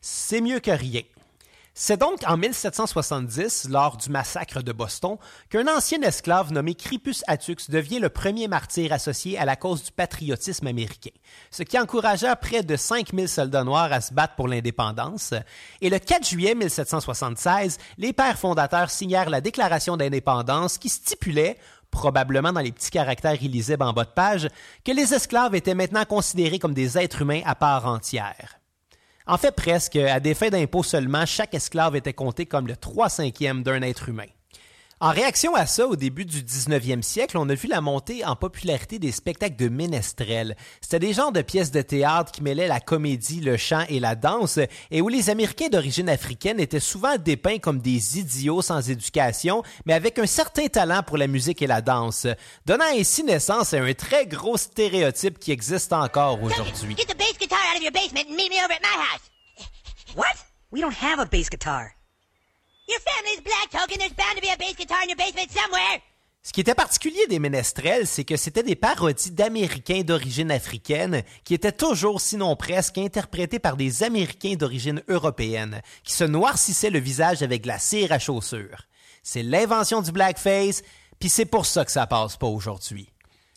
C'est 0.00 0.40
mieux 0.40 0.60
que 0.60 0.70
rien. 0.70 1.02
C'est 1.80 1.96
donc 1.96 2.24
en 2.26 2.36
1770, 2.36 3.68
lors 3.70 3.96
du 3.96 4.10
massacre 4.10 4.62
de 4.62 4.72
Boston, 4.72 5.16
qu'un 5.48 5.68
ancien 5.68 6.02
esclave 6.02 6.52
nommé 6.52 6.74
Cripus 6.74 7.22
Attucks 7.28 7.70
devient 7.70 8.00
le 8.00 8.08
premier 8.08 8.48
martyr 8.48 8.92
associé 8.92 9.38
à 9.38 9.44
la 9.44 9.54
cause 9.54 9.84
du 9.84 9.92
patriotisme 9.92 10.66
américain, 10.66 11.12
ce 11.52 11.62
qui 11.62 11.78
encouragea 11.78 12.34
près 12.34 12.64
de 12.64 12.74
5000 12.74 13.28
soldats 13.28 13.62
noirs 13.62 13.92
à 13.92 14.00
se 14.00 14.12
battre 14.12 14.34
pour 14.34 14.48
l'indépendance. 14.48 15.34
Et 15.80 15.88
le 15.88 16.00
4 16.00 16.28
juillet 16.28 16.56
1776, 16.56 17.78
les 17.96 18.12
pères 18.12 18.40
fondateurs 18.40 18.90
signèrent 18.90 19.30
la 19.30 19.40
Déclaration 19.40 19.96
d'indépendance 19.96 20.78
qui 20.78 20.88
stipulait 20.88 21.58
probablement 21.92 22.52
dans 22.52 22.60
les 22.60 22.72
petits 22.72 22.90
caractères 22.90 23.40
illisibles 23.40 23.84
en 23.84 23.92
bas 23.92 24.04
de 24.04 24.10
page, 24.10 24.48
que 24.84 24.90
les 24.90 25.14
esclaves 25.14 25.54
étaient 25.54 25.74
maintenant 25.76 26.04
considérés 26.04 26.58
comme 26.58 26.74
des 26.74 26.98
êtres 26.98 27.22
humains 27.22 27.42
à 27.44 27.54
part 27.54 27.86
entière. 27.86 28.57
En 29.30 29.36
fait, 29.36 29.52
presque, 29.52 29.96
à 29.96 30.20
des 30.20 30.32
d'impôt 30.48 30.82
seulement, 30.82 31.26
chaque 31.26 31.52
esclave 31.54 31.94
était 31.94 32.14
compté 32.14 32.46
comme 32.46 32.66
le 32.66 32.76
3 32.76 33.10
cinquième 33.10 33.62
d'un 33.62 33.82
être 33.82 34.08
humain. 34.08 34.24
En 35.00 35.10
réaction 35.10 35.54
à 35.54 35.64
ça, 35.64 35.86
au 35.86 35.94
début 35.94 36.24
du 36.24 36.42
19e 36.42 37.02
siècle, 37.02 37.38
on 37.38 37.48
a 37.48 37.54
vu 37.54 37.68
la 37.68 37.80
montée 37.80 38.24
en 38.24 38.34
popularité 38.34 38.98
des 38.98 39.12
spectacles 39.12 39.54
de 39.54 39.68
ménestrels. 39.68 40.56
C'était 40.80 40.98
des 40.98 41.12
genres 41.12 41.30
de 41.30 41.40
pièces 41.40 41.70
de 41.70 41.82
théâtre 41.82 42.32
qui 42.32 42.42
mêlaient 42.42 42.66
la 42.66 42.80
comédie, 42.80 43.40
le 43.40 43.56
chant 43.56 43.84
et 43.88 44.00
la 44.00 44.16
danse, 44.16 44.58
et 44.90 45.00
où 45.00 45.08
les 45.08 45.30
Américains 45.30 45.68
d'origine 45.68 46.08
africaine 46.08 46.58
étaient 46.58 46.80
souvent 46.80 47.16
dépeints 47.16 47.58
comme 47.58 47.78
des 47.78 48.18
idiots 48.18 48.60
sans 48.60 48.90
éducation, 48.90 49.62
mais 49.86 49.94
avec 49.94 50.18
un 50.18 50.26
certain 50.26 50.66
talent 50.66 51.04
pour 51.04 51.16
la 51.16 51.28
musique 51.28 51.62
et 51.62 51.68
la 51.68 51.80
danse, 51.80 52.26
donnant 52.66 52.92
ainsi 52.92 53.22
naissance 53.22 53.74
à 53.74 53.80
un 53.80 53.94
très 53.94 54.26
gros 54.26 54.56
stéréotype 54.56 55.38
qui 55.38 55.52
existe 55.52 55.92
encore 55.92 56.42
aujourd'hui. 56.42 56.96
What? 60.16 60.26
We 60.72 60.80
don't 60.80 60.92
have 60.92 61.20
a 61.20 61.26
bass 61.26 61.48
guitar. 61.48 61.97
Your 62.88 63.00
family's 63.00 63.42
black 63.42 63.68
token. 63.70 63.98
There's 63.98 64.14
bound 64.14 64.36
to 64.36 64.40
be 64.40 64.48
a 64.48 64.56
bass 64.56 64.74
guitar 64.74 65.02
in 65.02 65.10
your 65.10 65.16
basement 65.16 65.50
somewhere. 65.52 66.00
Ce 66.42 66.52
qui 66.52 66.62
était 66.62 66.74
particulier 66.74 67.26
des 67.28 67.38
ménestrels, 67.38 68.06
c'est 68.06 68.24
que 68.24 68.38
c'était 68.38 68.62
des 68.62 68.76
parodies 68.76 69.32
d'Américains 69.32 70.00
d'origine 70.00 70.50
africaine 70.50 71.22
qui 71.44 71.52
étaient 71.52 71.72
toujours, 71.72 72.22
sinon 72.22 72.56
presque, 72.56 72.96
interprétés 72.96 73.58
par 73.58 73.76
des 73.76 74.02
Américains 74.04 74.54
d'origine 74.54 75.02
européenne, 75.08 75.82
qui 76.02 76.14
se 76.14 76.24
noircissaient 76.24 76.88
le 76.88 77.00
visage 77.00 77.42
avec 77.42 77.66
la 77.66 77.78
cire 77.78 78.12
à 78.12 78.18
chaussures. 78.18 78.86
C'est 79.22 79.42
l'invention 79.42 80.00
du 80.00 80.10
blackface, 80.10 80.82
puis 81.20 81.28
c'est 81.28 81.44
pour 81.44 81.66
ça 81.66 81.84
que 81.84 81.92
ça 81.92 82.06
passe 82.06 82.38
pas 82.38 82.46
aujourd'hui. 82.46 83.10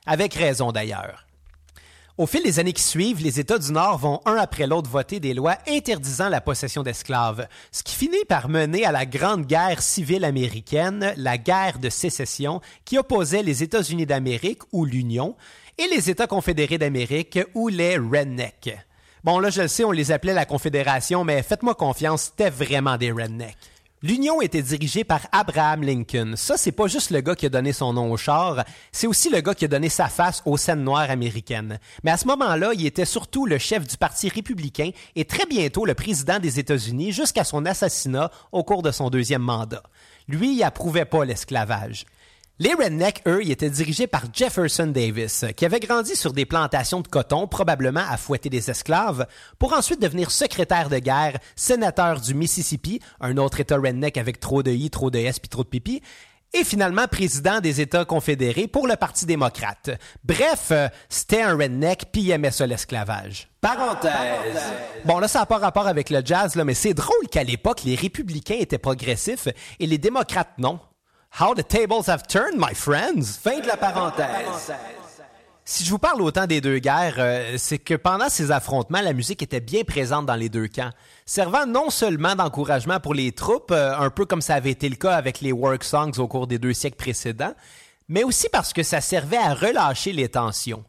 Avec 0.06 0.34
raison 0.34 0.74
d'ailleurs. 0.74 1.26
Au 2.22 2.28
fil 2.28 2.44
des 2.44 2.60
années 2.60 2.72
qui 2.72 2.84
suivent, 2.84 3.24
les 3.24 3.40
États 3.40 3.58
du 3.58 3.72
Nord 3.72 3.98
vont 3.98 4.22
un 4.28 4.36
après 4.36 4.68
l'autre 4.68 4.88
voter 4.88 5.20
des 5.20 5.34
lois 5.34 5.58
interdisant 5.68 6.30
la 6.30 6.40
possession 6.40 6.84
d'esclaves, 6.84 7.48
ce 7.72 7.82
qui 7.82 7.96
finit 7.96 8.26
par 8.26 8.48
mener 8.48 8.86
à 8.86 8.92
la 8.92 9.08
Grande 9.08 9.48
Guerre 9.48 9.82
civile 9.82 10.24
américaine, 10.24 11.16
la 11.18 11.40
guerre 11.40 11.80
de 11.80 11.90
sécession, 11.90 12.62
qui 12.86 13.00
opposait 13.00 13.42
les 13.42 13.64
États-Unis 13.64 14.06
d'Amérique, 14.06 14.62
ou 14.72 14.86
l'Union, 14.86 15.36
et 15.80 15.88
les 15.88 16.12
États 16.12 16.28
confédérés 16.28 16.78
d'Amérique, 16.78 17.40
ou 17.56 17.70
les 17.70 17.98
Rednecks. 17.98 18.78
Bon, 19.24 19.40
là, 19.40 19.50
je 19.50 19.64
le 19.64 19.68
sais, 19.68 19.84
on 19.84 19.90
les 19.90 20.12
appelait 20.12 20.36
la 20.36 20.46
Confédération, 20.46 21.24
mais 21.24 21.42
faites-moi 21.42 21.74
confiance, 21.74 22.26
c'était 22.26 22.52
vraiment 22.52 22.98
des 22.98 23.12
Rednecks. 23.12 23.71
L'Union 24.04 24.42
était 24.42 24.64
dirigée 24.64 25.04
par 25.04 25.28
Abraham 25.32 25.84
Lincoln. 25.84 26.34
Ça, 26.36 26.58
c'est 26.58 26.72
pas 26.72 26.88
juste 26.88 27.12
le 27.12 27.22
gars 27.22 27.36
qui 27.36 27.46
a 27.46 27.50
donné 27.50 27.72
son 27.72 27.94
nom 27.94 28.12
au 28.12 28.18
char, 28.18 28.66
c'est 28.92 29.06
aussi 29.06 29.30
le 29.30 29.42
gars 29.42 29.54
qui 29.54 29.66
a 29.66 29.68
donné 29.68 29.90
sa 29.90 30.08
face 30.08 30.42
aux 30.48 30.58
scènes 30.58 30.84
noires 30.84 31.12
américaines. 31.12 31.78
Mais 32.04 32.10
à 32.10 32.18
ce 32.18 32.26
moment-là, 32.26 32.72
il 32.74 32.84
était 32.88 33.06
surtout 33.06 33.46
le 33.46 33.60
chef 33.60 33.86
du 33.86 33.98
Parti 33.98 34.28
républicain 34.28 34.90
et 35.16 35.26
très 35.26 35.46
bientôt 35.46 35.86
le 35.86 35.94
président 35.94 36.40
des 36.40 36.58
États-Unis 36.58 37.12
jusqu'à 37.12 37.44
son 37.44 37.64
assassinat 37.68 38.32
au 38.52 38.64
cours 38.64 38.82
de 38.82 38.90
son 38.90 39.12
deuxième 39.12 39.44
mandat. 39.44 39.84
Lui, 40.28 40.56
il 40.56 40.64
approuvait 40.64 41.06
pas 41.06 41.24
l'esclavage. 41.24 42.08
Les 42.64 42.76
Rednecks, 42.76 43.24
eux, 43.26 43.44
ils 43.44 43.50
étaient 43.50 43.72
dirigés 43.72 44.06
par 44.06 44.26
Jefferson 44.32 44.86
Davis, 44.86 45.46
qui 45.58 45.66
avait 45.66 45.80
grandi 45.80 46.16
sur 46.16 46.32
des 46.32 46.46
plantations 46.46 47.02
de 47.02 47.08
coton, 47.08 47.48
probablement 47.48 48.04
à 48.08 48.18
fouetter 48.18 48.52
des 48.52 48.70
esclaves, 48.70 49.26
pour 49.58 49.74
ensuite 49.74 50.00
devenir 50.00 50.30
secrétaire 50.30 50.88
de 50.88 51.00
guerre, 51.00 51.40
sénateur 51.56 52.22
du 52.22 52.36
Mississippi, 52.36 53.00
un 53.20 53.38
autre 53.38 53.62
État 53.62 53.78
redneck 53.78 54.16
avec 54.16 54.40
trop 54.40 54.62
de 54.62 54.70
I, 54.70 54.92
trop 54.92 55.10
de 55.10 55.18
S 55.18 55.40
puis 55.40 55.50
trop 55.50 55.64
de 55.64 55.70
pipi, 55.70 56.04
et 56.54 56.64
finalement 56.64 57.08
président 57.08 57.62
des 57.62 57.82
États 57.82 58.06
confédérés 58.06 58.68
pour 58.68 58.86
le 58.88 58.96
Parti 58.96 59.26
démocrate. 59.26 59.90
Bref, 60.24 60.68
euh, 60.70 60.88
c'était 61.10 61.42
un 61.42 61.58
redneck 61.58 62.12
puis 62.12 62.22
il 62.22 62.30
aimait 62.30 62.52
ça 62.52 62.68
l'esclavage. 62.68 63.50
Parenthèse. 63.60 64.62
Bon, 65.06 65.18
là, 65.18 65.28
ça 65.28 65.40
n'a 65.40 65.46
pas 65.48 65.58
rapport 65.58 65.88
avec 65.88 66.12
le 66.12 66.22
jazz, 66.24 66.54
là, 66.54 66.64
mais 66.64 66.76
c'est 66.76 66.94
drôle 66.94 67.28
qu'à 67.32 67.44
l'époque, 67.44 67.82
les 67.86 67.96
républicains 67.96 68.58
étaient 68.60 68.78
progressifs 68.78 69.48
et 69.80 69.88
les 69.88 69.98
démocrates 69.98 70.60
non. 70.60 70.80
How 71.40 71.54
the 71.56 71.64
tables 71.64 72.08
have 72.08 72.28
turned, 72.28 72.58
my 72.58 72.74
friends. 72.74 73.38
Fin 73.42 73.62
de 73.62 73.68
la 73.68 73.78
parenthèse. 73.78 74.74
Si 75.64 75.86
je 75.86 75.90
vous 75.90 76.00
parle 76.00 76.22
autant 76.22 76.46
des 76.46 76.60
deux 76.60 76.80
guerres, 76.80 77.16
euh, 77.20 77.56
c'est 77.58 77.78
que 77.78 77.94
pendant 77.94 78.28
ces 78.28 78.52
affrontements, 78.52 79.00
la 79.00 79.14
musique 79.14 79.42
était 79.42 79.62
bien 79.62 79.84
présente 79.84 80.26
dans 80.26 80.36
les 80.36 80.50
deux 80.50 80.68
camps, 80.68 80.90
servant 81.26 81.66
non 81.66 81.90
seulement 81.90 82.36
d'encouragement 82.36 83.00
pour 83.00 83.14
les 83.14 83.32
troupes, 83.32 83.72
euh, 83.72 83.96
un 83.98 84.10
peu 84.10 84.26
comme 84.26 84.42
ça 84.42 84.56
avait 84.56 84.72
été 84.72 84.90
le 84.90 84.98
cas 84.98 85.16
avec 85.16 85.40
les 85.40 85.54
work 85.54 85.84
songs 85.86 86.12
au 86.18 86.28
cours 86.28 86.48
des 86.48 86.60
deux 86.60 86.74
siècles 86.74 86.98
précédents, 86.98 87.54
mais 88.10 88.24
aussi 88.24 88.50
parce 88.50 88.74
que 88.74 88.84
ça 88.84 89.00
servait 89.00 89.38
à 89.38 89.54
relâcher 89.54 90.12
les 90.12 90.28
tensions. 90.28 90.84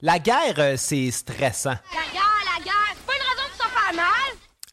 La 0.00 0.20
guerre, 0.20 0.54
euh, 0.58 0.74
c'est 0.76 1.10
stressant. 1.10 1.70
La 1.70 2.12
guerre, 2.12 2.44
la 2.56 2.64
guerre, 2.64 2.94
c'est 2.94 3.06
pas 3.06 3.12
une 3.14 3.22
raison 3.22 3.48
pour 3.56 3.66
se 3.66 3.72
faire 3.72 3.94
mal. 3.96 4.17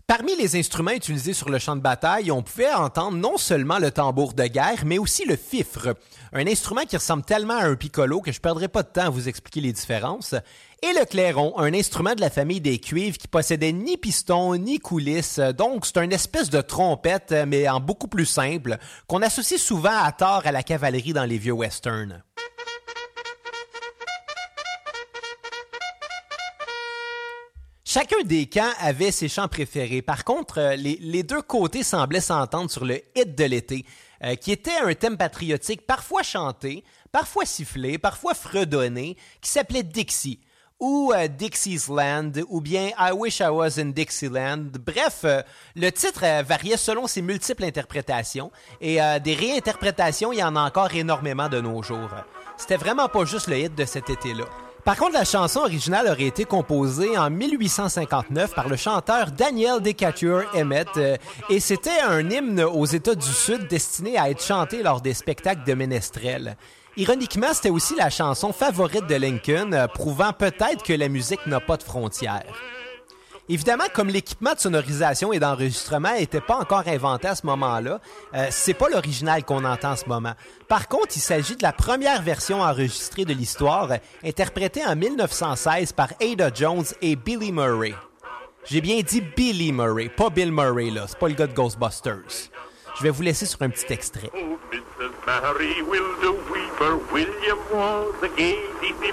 Parmi 0.08 0.36
les 0.36 0.56
instruments 0.56 0.92
utilisés 0.92 1.34
sur 1.34 1.50
le 1.50 1.58
champ 1.58 1.76
de 1.76 1.82
bataille, 1.82 2.30
on 2.30 2.44
pouvait 2.44 2.72
entendre 2.72 3.18
non 3.18 3.38
seulement 3.38 3.80
le 3.80 3.90
tambour 3.90 4.34
de 4.34 4.46
guerre, 4.46 4.84
mais 4.86 5.00
aussi 5.00 5.26
le 5.26 5.36
fifre, 5.36 5.96
un 6.32 6.46
instrument 6.46 6.86
qui 6.86 6.96
ressemble 6.96 7.24
tellement 7.24 7.58
à 7.58 7.66
un 7.66 7.76
piccolo 7.76 8.22
que 8.22 8.32
je 8.32 8.40
perdrai 8.40 8.68
pas 8.68 8.84
de 8.84 8.90
temps 8.90 9.08
à 9.08 9.10
vous 9.10 9.28
expliquer 9.28 9.62
les 9.62 9.74
différences, 9.74 10.36
et 10.84 10.94
le 10.94 11.06
clairon, 11.06 11.58
un 11.58 11.74
instrument 11.74 12.14
de 12.14 12.22
la 12.22 12.30
famille 12.30 12.62
des 12.62 12.78
cuivres 12.78 13.18
qui 13.18 13.28
possédait 13.28 13.72
ni 13.72 13.98
piston 13.98 14.56
ni 14.58 14.78
coulisses, 14.78 15.40
donc 15.40 15.88
c'est 15.88 16.04
une 16.04 16.14
espèce 16.14 16.52
de 16.52 16.62
trompette, 16.62 17.34
mais 17.48 17.68
en 17.68 17.80
beaucoup 17.80 18.08
plus 18.08 18.28
simple, 18.28 18.78
qu'on 19.08 19.24
associe 19.24 19.60
souvent 19.60 19.98
à 20.04 20.12
tort 20.12 20.44
à 20.46 20.52
la 20.52 20.62
cavalerie 20.62 21.14
dans 21.14 21.26
les 21.26 21.40
vieux 21.40 21.54
westerns. 21.54 22.22
Chacun 27.96 28.24
des 28.26 28.46
camps 28.48 28.74
avait 28.82 29.10
ses 29.10 29.30
chants 29.30 29.48
préférés. 29.48 30.02
Par 30.02 30.26
contre, 30.26 30.58
euh, 30.58 30.76
les, 30.76 31.24
deux 31.24 31.42
côtés 31.42 31.82
semblaient 31.82 32.20
s'entendre 32.20 32.70
sur 32.70 32.84
le 32.84 33.00
hit 33.16 33.38
de 33.38 33.46
l'été, 33.46 33.86
euh, 34.22 34.36
qui 34.36 34.52
était 34.52 34.76
un 34.84 34.94
thème 34.96 35.16
patriotique 35.16 35.88
parfois 35.88 36.22
chanté, 36.22 36.84
parfois 37.14 37.46
sifflé, 37.46 37.98
parfois 37.98 38.34
fredonné, 38.34 39.16
qui 39.40 39.50
s'appelait 39.50 39.82
Dixie, 39.82 40.42
ou 40.78 41.14
euh, 41.16 41.30
Dixie's 41.30 41.88
Land 41.88 42.34
ou 42.50 42.60
bien 42.60 42.90
I 43.00 43.14
Wish 43.14 43.40
I 43.40 43.48
Was 43.48 43.80
in 43.80 43.92
Dixieland. 43.92 44.72
Bref, 44.86 45.24
le 45.78 45.90
titre 45.90 46.26
variait 46.44 46.76
selon 46.76 47.08
ses 47.08 47.22
multiples 47.22 47.64
interprétations 47.64 48.52
et 48.82 48.98
des 49.24 49.36
réinterprétations, 49.36 50.34
il 50.34 50.40
y 50.40 50.44
en 50.44 50.58
a 50.58 50.60
encore 50.60 50.94
énormément 50.94 51.48
de 51.48 51.62
nos 51.62 51.82
jours. 51.82 52.12
C'était 52.58 52.76
vraiment 52.76 53.08
pas 53.08 53.24
juste 53.24 53.48
le 53.48 53.58
hit 53.58 53.74
de 53.74 53.86
cet 53.86 54.10
été-là. 54.10 54.65
Par 54.86 54.98
contre, 54.98 55.14
la 55.14 55.26
chanson 55.26 55.62
originale 55.62 56.08
aurait 56.08 56.28
été 56.28 56.46
composée 56.46 57.18
en 57.18 57.32
1859 57.32 58.54
par 58.54 58.70
le 58.70 58.76
chanteur 58.76 59.32
Daniel 59.32 59.82
Decatur 59.82 60.44
Emmett 60.54 60.88
et 61.50 61.60
c'était 61.60 62.00
un 62.08 62.30
hymne 62.30 62.62
aux 62.62 62.86
États 62.86 63.16
du 63.16 63.26
Sud 63.26 63.68
destiné 63.68 64.20
à 64.20 64.30
être 64.30 64.44
chanté 64.44 64.84
lors 64.84 65.02
des 65.02 65.16
spectacles 65.16 65.64
de 65.66 65.74
ménestrel. 65.74 66.56
Ironiquement, 66.98 67.52
c'était 67.52 67.72
aussi 67.72 67.96
la 67.96 68.12
chanson 68.12 68.54
favorite 68.54 69.08
de 69.08 69.16
Lincoln, 69.16 69.74
euh, 69.74 69.88
prouvant 69.88 70.32
peut-être 70.32 70.84
que 70.84 70.94
la 70.94 71.10
musique 71.10 71.46
n'a 71.48 71.60
pas 71.60 71.76
de 71.78 71.84
frontières. 71.84 72.46
Évidemment, 73.48 73.84
comme 73.94 74.08
l'équipement 74.08 74.54
de 74.54 74.60
sonorisation 74.60 75.32
et 75.32 75.40
d'enregistrement 75.40 76.14
n'était 76.14 76.42
pas 76.42 76.56
encore 76.56 76.88
inventé 76.88 77.28
à 77.28 77.36
ce 77.36 77.46
moment-là, 77.46 78.00
euh, 78.34 78.48
c'est 78.50 78.74
pas 78.74 78.90
l'original 78.90 79.44
qu'on 79.44 79.64
entend 79.64 79.92
en 79.92 79.96
ce 79.96 80.08
moment. 80.08 80.34
Par 80.68 80.88
contre, 80.88 81.16
il 81.16 81.20
s'agit 81.20 81.56
de 81.56 81.62
la 81.62 81.72
première 81.72 82.24
version 82.24 82.62
enregistrée 82.62 83.24
de 83.24 83.34
l'histoire, 83.34 83.90
interprétée 84.24 84.84
en 84.84 84.96
1916 84.96 85.94
par 85.94 86.10
Ada 86.20 86.50
Jones 86.54 86.86
et 87.02 87.16
Billy 87.16 87.52
Murray. 87.52 87.94
J'ai 88.66 88.82
bien 88.82 89.02
dit 89.02 89.22
Billy 89.22 89.72
Murray, 89.72 90.10
pas 90.10 90.32
Bill 90.32 90.52
Murray 90.52 90.90
là, 90.90 91.06
c'est 91.08 91.20
pas 91.20 91.28
le 91.28 91.36
gars 91.36 91.48
de 91.48 91.54
Ghostbusters. 91.54 92.50
Je 92.98 93.04
vais 93.04 93.12
vous 93.12 93.22
laisser 93.22 93.46
sur 93.46 93.62
un 93.62 93.70
petit 93.70 93.92
extrait. 93.94 94.32
Oh, 94.34 94.58
Mrs. 94.72 95.12
Mary 95.28 95.82
Wilda 95.82 96.32
Weaver, 96.50 96.98
William 97.12 97.60
gay. 98.36 98.58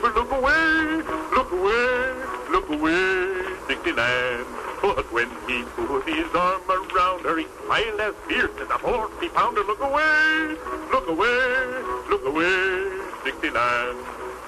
Look 0.03 0.33
away, 0.33 1.03
look 1.35 1.53
away, 1.53 2.13
look 2.51 2.71
away, 2.71 3.52
Dixieland. 3.73 4.45
But 4.83 5.11
when 5.13 5.31
he 5.49 5.65
put 5.77 6.05
his 6.05 6.29
arm 6.35 6.61
around 6.69 7.25
her, 7.25 7.39
he 7.39 7.47
smiled 7.65 8.01
as 8.01 8.15
fierce 8.29 8.51
as 8.61 8.69
a 8.69 8.79
forty 8.79 9.29
pounder. 9.31 9.65
Look 9.65 9.81
away, 9.81 10.57
look 10.93 11.09
away, 11.09 11.31
look 12.11 12.25
away, 12.27 12.91
Dixieland. 13.25 13.97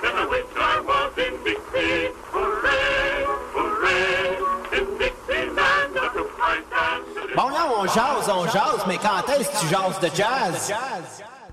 Then 0.02 0.14
I 0.14 0.26
wish 0.26 0.44
I 0.56 0.80
was 0.80 1.12
in 1.16 1.34
Dixie. 1.42 2.12
Hooray, 2.34 3.24
hooray, 3.54 4.36
in 4.78 4.98
Dixieland. 4.98 5.96
I 5.96 6.12
took 6.12 6.30
my 6.38 6.60
chance. 6.70 7.34
Bon, 7.34 7.48
là, 7.48 7.66
on 7.78 7.86
jase, 7.86 8.28
on 8.28 8.46
jase, 8.46 8.84
mais 8.86 8.98
quand 8.98 9.26
est-ce 9.32 9.50
que 9.50 9.60
tu 9.60 9.68
jases 9.68 10.00
de 10.00 10.10
jazz? 10.14 10.74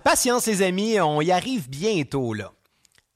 Patience, 0.04 0.46
les 0.48 0.62
amis, 0.62 1.00
on 1.00 1.22
y 1.22 1.32
arrive 1.32 1.70
bientôt, 1.70 2.34
là. 2.34 2.51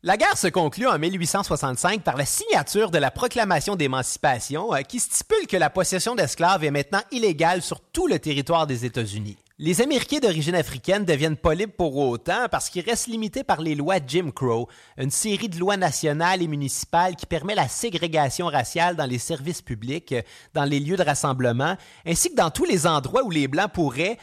La 0.07 0.17
guerre 0.17 0.37
se 0.37 0.45
conclut 0.45 0.85
en 0.85 0.99
1865 0.99 2.03
par 2.03 2.15
la 2.15 2.27
signature 2.27 2.91
de 2.91 2.99
la 2.99 3.09
proclamation 3.09 3.75
d'émancipation 3.75 4.71
euh, 4.71 4.81
qui 4.81 4.99
stipule 4.99 5.47
que 5.47 5.57
la 5.57 5.71
possession 5.71 6.13
d'esclaves 6.13 6.63
est 6.63 6.69
maintenant 6.69 7.01
illégale 7.09 7.63
sur 7.63 7.79
tout 7.81 8.05
le 8.05 8.19
territoire 8.19 8.67
des 8.67 8.85
États-Unis. 8.85 9.35
Les 9.57 9.81
Américains 9.81 10.19
d'origine 10.19 10.53
africaine 10.53 11.05
deviennent 11.05 11.35
pas 11.35 11.55
libres 11.55 11.73
pour 11.75 11.97
autant 11.97 12.45
parce 12.51 12.69
qu'ils 12.69 12.85
restent 12.85 13.07
limités 13.07 13.43
par 13.43 13.61
les 13.61 13.73
lois 13.73 13.95
Jim 14.05 14.29
Crow, 14.29 14.69
une 14.99 15.09
série 15.09 15.49
de 15.49 15.57
lois 15.57 15.75
nationales 15.75 16.43
et 16.43 16.47
municipales 16.47 17.15
qui 17.15 17.25
permet 17.25 17.55
la 17.55 17.67
ségrégation 17.67 18.45
raciale 18.45 18.95
dans 18.95 19.07
les 19.07 19.17
services 19.17 19.63
publics, 19.63 20.13
dans 20.53 20.65
les 20.65 20.79
lieux 20.79 20.97
de 20.97 21.03
rassemblement, 21.03 21.77
ainsi 22.05 22.29
que 22.29 22.35
dans 22.35 22.51
tous 22.51 22.65
les 22.65 22.85
endroits 22.85 23.23
où 23.23 23.31
les 23.31 23.47
Blancs 23.47 23.73
pourraient, 23.73 24.19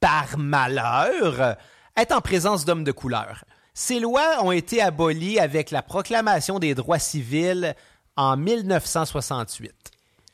par 0.00 0.38
malheur, 0.38 1.58
être 1.94 2.16
en 2.16 2.22
présence 2.22 2.64
d'hommes 2.64 2.84
de 2.84 2.92
couleur. 2.92 3.44
Ces 3.78 4.00
lois 4.00 4.42
ont 4.42 4.52
été 4.52 4.80
abolies 4.80 5.38
avec 5.38 5.70
la 5.70 5.82
proclamation 5.82 6.58
des 6.58 6.74
droits 6.74 6.98
civils 6.98 7.74
en 8.16 8.34
1968. 8.34 9.70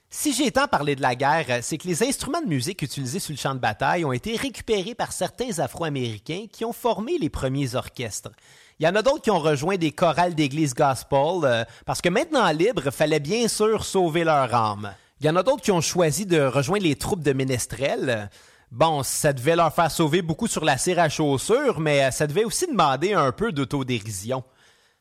Si 0.09 0.33
j'ai 0.33 0.53
tant 0.53 0.69
parlé 0.69 0.95
de 0.95 1.03
la 1.03 1.17
guerre, 1.17 1.59
c'est 1.61 1.77
que 1.77 1.89
les 1.89 2.05
instruments 2.05 2.41
de 2.41 2.47
musique 2.47 2.83
utilisés 2.83 3.19
sur 3.19 3.33
le 3.33 3.39
champ 3.39 3.57
de 3.57 3.59
bataille 3.59 4.05
ont 4.05 4.13
été 4.13 4.37
récupérés 4.37 4.95
par 4.95 5.11
certains 5.11 5.59
Afro-Américains 5.59 6.45
qui 6.53 6.65
ont 6.65 6.73
formé 6.73 7.19
les 7.19 7.31
premiers 7.31 7.75
orchestres. 7.75 8.31
Il 8.79 8.87
y 8.87 8.89
en 8.89 8.95
a 8.95 9.03
d'autres 9.03 9.23
qui 9.23 9.33
ont 9.33 9.41
rejoint 9.41 9.77
des 9.77 9.91
chorales 9.91 10.37
d'église 10.37 10.73
gospel 10.73 11.41
euh, 11.43 11.65
parce 11.85 12.01
que 12.01 12.11
maintenant 12.11 12.49
libre, 12.53 12.93
fallait 12.93 13.19
bien 13.19 13.49
sûr 13.49 13.85
sauver 13.85 14.23
leur 14.23 14.55
âme. 14.55 14.95
Il 15.21 15.27
y 15.27 15.31
en 15.31 15.35
a 15.35 15.43
d'autres 15.43 15.63
qui 15.63 15.73
ont 15.73 15.81
choisi 15.81 16.27
de 16.27 16.41
rejoindre 16.41 16.85
les 16.85 16.95
troupes 16.95 17.25
de 17.25 17.33
ménestrels. 17.33 18.31
Bon, 18.73 19.03
ça 19.03 19.35
devait 19.35 19.55
leur 19.55 19.75
faire 19.75 19.91
sauver 19.91 20.23
beaucoup 20.23 20.47
sur 20.47 20.65
la 20.65 20.79
cire 20.79 20.99
à 20.99 21.11
chaussures, 21.11 21.79
mais 21.79 22.11
ça 22.11 22.27
devait 22.27 22.45
aussi 22.45 22.67
demander 22.67 23.13
un 23.13 23.31
peu 23.31 23.53
d'autodérision. 23.53 24.43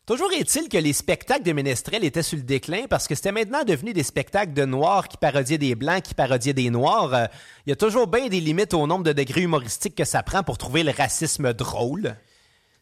Toujours 0.06 0.30
est-il 0.34 0.68
que 0.68 0.78
les 0.78 0.92
spectacles 0.92 1.44
de 1.44 1.54
Ménestrel 1.54 2.04
étaient 2.04 2.22
sur 2.22 2.38
le 2.38 2.44
déclin 2.44 2.88
parce 2.90 3.08
que 3.08 3.16
c'était 3.16 3.32
maintenant 3.32 3.64
devenu 3.64 3.94
des 3.94 4.04
spectacles 4.04 4.52
de 4.52 4.66
noirs 4.66 5.08
qui 5.08 5.16
parodiaient 5.16 5.58
des 5.58 5.76
blancs 5.76 6.04
qui 6.04 6.14
parodiaient 6.14 6.52
des 6.52 6.70
noirs. 6.70 7.14
Euh, 7.14 7.26
il 7.66 7.70
y 7.70 7.72
a 7.72 7.78
toujours 7.78 8.08
bien 8.08 8.28
des 8.28 8.42
limites 8.42 8.74
au 8.74 8.86
nombre 8.88 9.06
de 9.06 9.14
degrés 9.14 9.44
humoristiques 9.44 9.96
que 9.96 10.04
ça 10.04 10.22
prend 10.22 10.44
pour 10.44 10.58
trouver 10.58 10.84
le 10.84 10.92
racisme 10.92 11.54
drôle. 11.54 12.18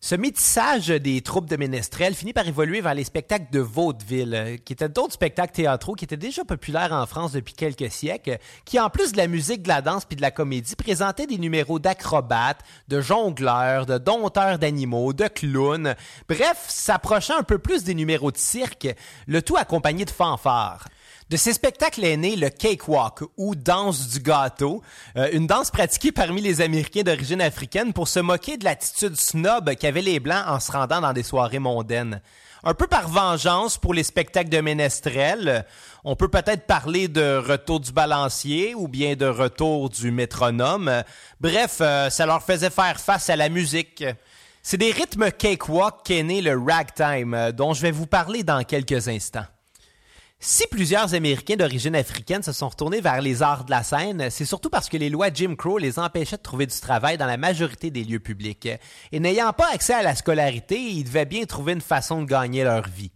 Ce 0.01 0.15
métissage 0.15 0.87
des 0.87 1.19
troupes 1.19 1.49
de 1.49 1.57
ménestrels 1.57 2.15
finit 2.15 2.31
par 2.31 2.47
évoluer 2.47 2.79
vers 2.79 2.93
les 2.93 3.03
spectacles 3.03 3.51
de 3.51 3.59
vaudeville, 3.59 4.33
euh, 4.33 4.55
qui 4.55 4.71
étaient 4.71 4.87
d'autres 4.87 5.15
spectacles 5.15 5.51
théâtraux 5.51 5.93
qui 5.93 6.05
étaient 6.05 6.15
déjà 6.15 6.45
populaires 6.45 6.93
en 6.93 7.05
France 7.05 7.33
depuis 7.33 7.53
quelques 7.53 7.91
siècles, 7.91 8.37
qui 8.63 8.79
en 8.79 8.89
plus 8.89 9.11
de 9.11 9.17
la 9.17 9.27
musique, 9.27 9.61
de 9.63 9.67
la 9.67 9.81
danse 9.81 10.05
puis 10.05 10.15
de 10.15 10.21
la 10.21 10.31
comédie, 10.31 10.77
présentaient 10.77 11.27
des 11.27 11.37
numéros 11.37 11.79
d'acrobates, 11.79 12.61
de 12.87 13.01
jongleurs, 13.01 13.85
de 13.85 13.97
dompteurs 13.97 14.57
d'animaux, 14.57 15.11
de 15.11 15.27
clowns, 15.27 15.93
bref, 16.29 16.65
s'approchant 16.69 17.37
un 17.37 17.43
peu 17.43 17.59
plus 17.59 17.83
des 17.83 17.93
numéros 17.93 18.31
de 18.31 18.37
cirque, 18.37 18.87
le 19.27 19.41
tout 19.41 19.57
accompagné 19.57 20.05
de 20.05 20.11
fanfares. 20.11 20.85
De 21.29 21.37
ces 21.37 21.53
spectacles 21.53 22.05
est 22.05 22.17
né 22.17 22.35
le 22.35 22.49
cakewalk 22.49 23.21
ou 23.37 23.53
danse 23.53 24.07
du 24.07 24.19
gâteau, 24.19 24.81
euh, 25.15 25.29
une 25.31 25.45
danse 25.45 25.69
pratiquée 25.69 26.11
parmi 26.11 26.41
les 26.41 26.59
Américains 26.59 27.03
d'origine 27.03 27.39
africaine 27.39 27.93
pour 27.93 28.07
se 28.07 28.19
moquer 28.19 28.57
de 28.57 28.65
l'attitude 28.65 29.15
snob 29.15 29.75
qu'avaient 29.75 30.01
les 30.01 30.19
Blancs 30.19 30.43
en 30.47 30.59
se 30.59 30.71
rendant 30.71 31.01
dans 31.01 31.13
des 31.13 31.21
soirées 31.21 31.59
mondaines. 31.59 32.19
Un 32.63 32.73
peu 32.73 32.87
par 32.87 33.07
vengeance 33.07 33.77
pour 33.77 33.93
les 33.93 34.01
spectacles 34.01 34.49
de 34.49 34.59
ménestrel, 34.59 35.67
on 36.03 36.15
peut 36.15 36.29
peut-être 36.29 36.65
parler 36.65 37.07
de 37.07 37.37
retour 37.37 37.79
du 37.79 37.91
balancier 37.91 38.73
ou 38.73 38.87
bien 38.87 39.15
de 39.15 39.27
retour 39.27 39.91
du 39.91 40.09
métronome. 40.09 41.03
Bref, 41.39 41.77
euh, 41.81 42.09
ça 42.09 42.25
leur 42.25 42.41
faisait 42.41 42.71
faire 42.71 42.99
face 42.99 43.29
à 43.29 43.35
la 43.35 43.49
musique. 43.49 44.03
C'est 44.63 44.77
des 44.77 44.91
rythmes 44.91 45.29
cakewalk 45.29 45.97
qu'est 46.03 46.23
né 46.23 46.41
le 46.41 46.59
ragtime, 46.59 47.35
euh, 47.35 47.51
dont 47.51 47.75
je 47.75 47.83
vais 47.83 47.91
vous 47.91 48.07
parler 48.07 48.41
dans 48.41 48.63
quelques 48.63 49.07
instants. 49.07 49.45
Si 50.41 50.65
plusieurs 50.67 51.13
Américains 51.15 51.57
d'origine 51.57 51.97
africaine 51.97 52.43
se 52.43 52.53
sont 52.53 52.69
retournés 52.69 53.01
vers 53.01 53.19
les 53.21 53.41
arts 53.41 53.65
de 53.65 53.71
la 53.71 53.83
scène, 53.83 54.29
c'est 54.29 54.45
surtout 54.45 54.69
parce 54.69 54.87
que 54.87 54.95
les 54.95 55.09
lois 55.09 55.33
Jim 55.33 55.55
Crow 55.57 55.77
les 55.77 55.99
empêchaient 55.99 56.37
de 56.37 56.41
trouver 56.41 56.65
du 56.65 56.79
travail 56.79 57.17
dans 57.17 57.25
la 57.25 57.35
majorité 57.35 57.91
des 57.91 58.05
lieux 58.05 58.21
publics. 58.21 58.69
Et 59.11 59.19
n'ayant 59.19 59.51
pas 59.51 59.69
accès 59.73 59.93
à 59.93 60.01
la 60.01 60.15
scolarité, 60.15 60.79
ils 60.79 61.03
devaient 61.03 61.25
bien 61.25 61.43
trouver 61.43 61.73
une 61.73 61.81
façon 61.81 62.21
de 62.21 62.25
gagner 62.25 62.63
leur 62.63 62.87
vie. 62.87 63.11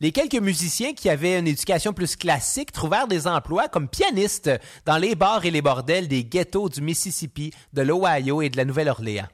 Les 0.00 0.12
quelques 0.12 0.40
musiciens 0.40 0.94
qui 0.94 1.10
avaient 1.10 1.38
une 1.38 1.46
éducation 1.46 1.92
plus 1.92 2.16
classique 2.16 2.72
trouvèrent 2.72 3.06
des 3.06 3.26
emplois 3.26 3.68
comme 3.68 3.88
pianistes 3.88 4.50
dans 4.86 4.96
les 4.96 5.14
bars 5.14 5.44
et 5.44 5.50
les 5.50 5.62
bordels 5.62 6.08
des 6.08 6.24
ghettos 6.24 6.70
du 6.70 6.80
Mississippi, 6.80 7.52
de 7.74 7.82
l'Ohio 7.82 8.40
et 8.40 8.48
de 8.48 8.56
la 8.56 8.64
Nouvelle-Orléans. 8.64 9.28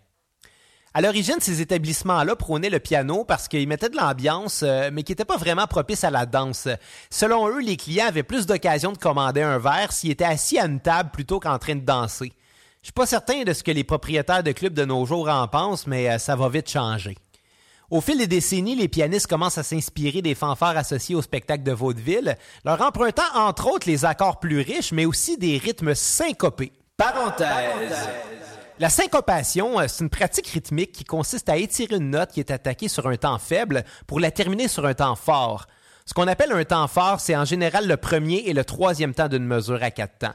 À 0.95 1.01
l'origine, 1.01 1.37
ces 1.41 1.63
établissements-là 1.63 2.37
prônaient 2.37 2.69
le 2.69 2.79
piano 2.79 3.25
parce 3.25 3.49
qu'ils 3.49 3.67
mettaient 3.67 3.89
de 3.89 3.97
l'ambiance, 3.97 4.63
euh, 4.63 4.91
mais 4.93 5.05
qui 5.05 5.13
n'était 5.13 5.25
pas 5.25 5.39
vraiment 5.39 5.67
propice 5.67 6.05
à 6.05 6.11
la 6.11 6.27
danse. 6.27 6.69
Selon 7.09 7.49
eux, 7.49 7.61
les 7.61 7.79
clients 7.79 8.09
avaient 8.09 8.23
plus 8.23 8.45
d'occasion 8.45 8.93
de 8.93 8.99
commander 8.99 9.41
un 9.41 9.59
verre 9.59 9.91
s'ils 9.91 10.11
étaient 10.11 10.25
assis 10.25 10.59
à 10.59 10.67
une 10.67 10.81
table 10.81 11.11
plutôt 11.11 11.41
qu'en 11.41 11.59
train 11.59 11.77
de 11.77 11.81
danser. 11.81 12.35
Je 12.83 12.89
suis 12.89 12.93
pas 12.93 13.07
certain 13.07 13.43
de 13.43 13.55
ce 13.55 13.63
que 13.63 13.71
les 13.71 13.85
propriétaires 13.85 14.43
de 14.43 14.53
clubs 14.53 14.75
de 14.75 14.85
nos 14.85 15.07
jours 15.07 15.31
en 15.31 15.49
pensent, 15.49 15.87
mais 15.87 16.11
euh, 16.11 16.19
ça 16.19 16.37
va 16.37 16.51
vite 16.51 16.69
changer. 16.69 17.17
Au 17.89 18.03
fil 18.03 18.19
des 18.19 18.27
décennies, 18.27 18.77
les 18.77 18.89
pianistes 18.89 19.27
commencent 19.27 19.59
à 19.59 19.63
s'inspirer 19.63 20.21
des 20.21 20.35
fanfares 20.35 20.77
associés 20.77 21.15
au 21.15 21.23
spectacle 21.23 21.63
de 21.63 21.73
vaudeville, 21.73 22.37
leur 22.67 22.81
empruntant 22.83 23.23
entre 23.35 23.67
autres 23.71 23.89
les 23.89 24.05
accords 24.05 24.41
plus 24.41 24.61
riches, 24.61 24.93
mais 24.93 25.07
aussi 25.07 25.39
des 25.39 25.57
rythmes 25.57 25.95
syncopés. 25.95 26.73
La 28.79 28.89
syncopation, 28.89 29.79
euh, 29.79 29.85
c'est 29.87 30.03
une 30.03 30.11
pratique 30.11 30.49
rythmique 30.49 30.93
qui 30.93 31.05
consiste 31.05 31.49
à 31.49 31.57
étirer 31.57 31.97
une 31.97 32.11
note 32.11 32.33
qui 32.33 32.41
est 32.41 32.51
attaquée 32.51 32.89
sur 32.89 33.07
un 33.07 33.17
temps 33.17 33.39
faible 33.39 33.85
pour 34.07 34.19
la 34.19 34.31
terminer 34.31 34.67
sur 34.69 34.87
un 34.87 34.95
temps 34.95 35.15
fort. 35.15 35.67
Ce 36.07 36.15
qu'on 36.15 36.27
appelle 36.27 36.53
un 36.53 36.65
temps 36.65 36.89
fort, 36.89 37.21
c'est 37.21 37.37
en 37.37 37.45
général 37.45 37.87
le 37.87 37.97
premier 37.97 38.39
et 38.47 38.55
le 38.55 38.65
troisième 38.65 39.15
temps 39.15 39.29
d'une 39.29 39.45
mesure 39.45 39.83
à 39.83 39.91
quatre 39.91 40.19
temps. 40.19 40.35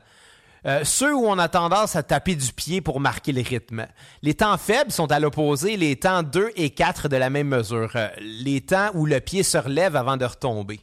Euh, 0.66 0.84
ceux 0.84 1.16
où 1.16 1.26
on 1.26 1.38
a 1.38 1.50
tendance 1.50 1.96
à 1.96 2.04
taper 2.04 2.36
du 2.36 2.52
pied 2.54 2.82
pour 2.82 3.00
marquer 3.00 3.32
le 3.32 3.42
rythme. 3.42 3.88
Les 4.22 4.34
temps 4.34 4.58
faibles 4.58 4.92
sont 4.92 5.12
à 5.12 5.20
l'opposé 5.20 5.78
les 5.78 5.96
temps 5.96 6.24
2 6.24 6.52
et 6.56 6.72
4 6.72 7.10
de 7.10 7.16
la 7.16 7.30
même 7.30 7.48
mesure, 7.48 7.92
euh, 7.96 8.08
les 8.20 8.62
temps 8.62 8.90
où 8.94 9.06
le 9.06 9.20
pied 9.20 9.44
se 9.44 9.58
relève 9.58 9.96
avant 9.96 10.18
de 10.18 10.26
retomber. 10.26 10.80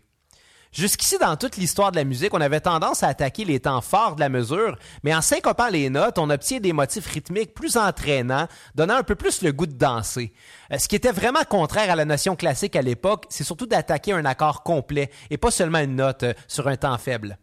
Jusqu'ici, 0.75 1.19
dans 1.19 1.37
toute 1.37 1.57
l'histoire 1.57 1.93
de 1.93 1.97
la 1.97 2.03
musique, 2.03 2.35
on 2.35 2.41
avait 2.41 2.59
tendance 2.59 3.05
à 3.05 3.09
attaquer 3.09 3.45
les 3.45 3.61
temps 3.61 3.81
forts 3.81 4.17
de 4.17 4.21
la 4.21 4.29
mesure, 4.29 4.77
mais 5.05 5.15
en 5.15 5.21
syncopant 5.21 5.69
les 5.69 5.89
notes, 5.89 6.19
on 6.19 6.29
obtient 6.31 6.59
des 6.59 6.73
motifs 6.73 7.07
rythmiques 7.07 7.55
plus 7.55 7.77
entraînants, 7.77 8.49
donnant 8.75 8.97
un 8.97 9.05
peu 9.05 9.15
plus 9.15 9.43
le 9.43 9.53
goût 9.53 9.69
de 9.69 9.77
danser. 9.77 10.33
Euh, 10.73 10.79
ce 10.79 10.89
qui 10.89 10.97
était 10.97 11.13
vraiment 11.13 11.45
contraire 11.49 11.93
à 11.93 11.95
la 11.95 12.05
notion 12.05 12.35
classique 12.35 12.75
à 12.75 12.83
l'époque, 12.83 13.27
c'est 13.29 13.45
surtout 13.45 13.67
d'attaquer 13.67 14.15
un 14.15 14.25
accord 14.25 14.65
complet 14.65 15.13
et 15.31 15.39
pas 15.39 15.53
seulement 15.53 15.79
une 15.79 15.95
note 15.95 16.25
euh, 16.25 16.35
sur 16.49 16.67
un 16.67 16.77
temps 16.77 16.99
faible. 16.99 17.39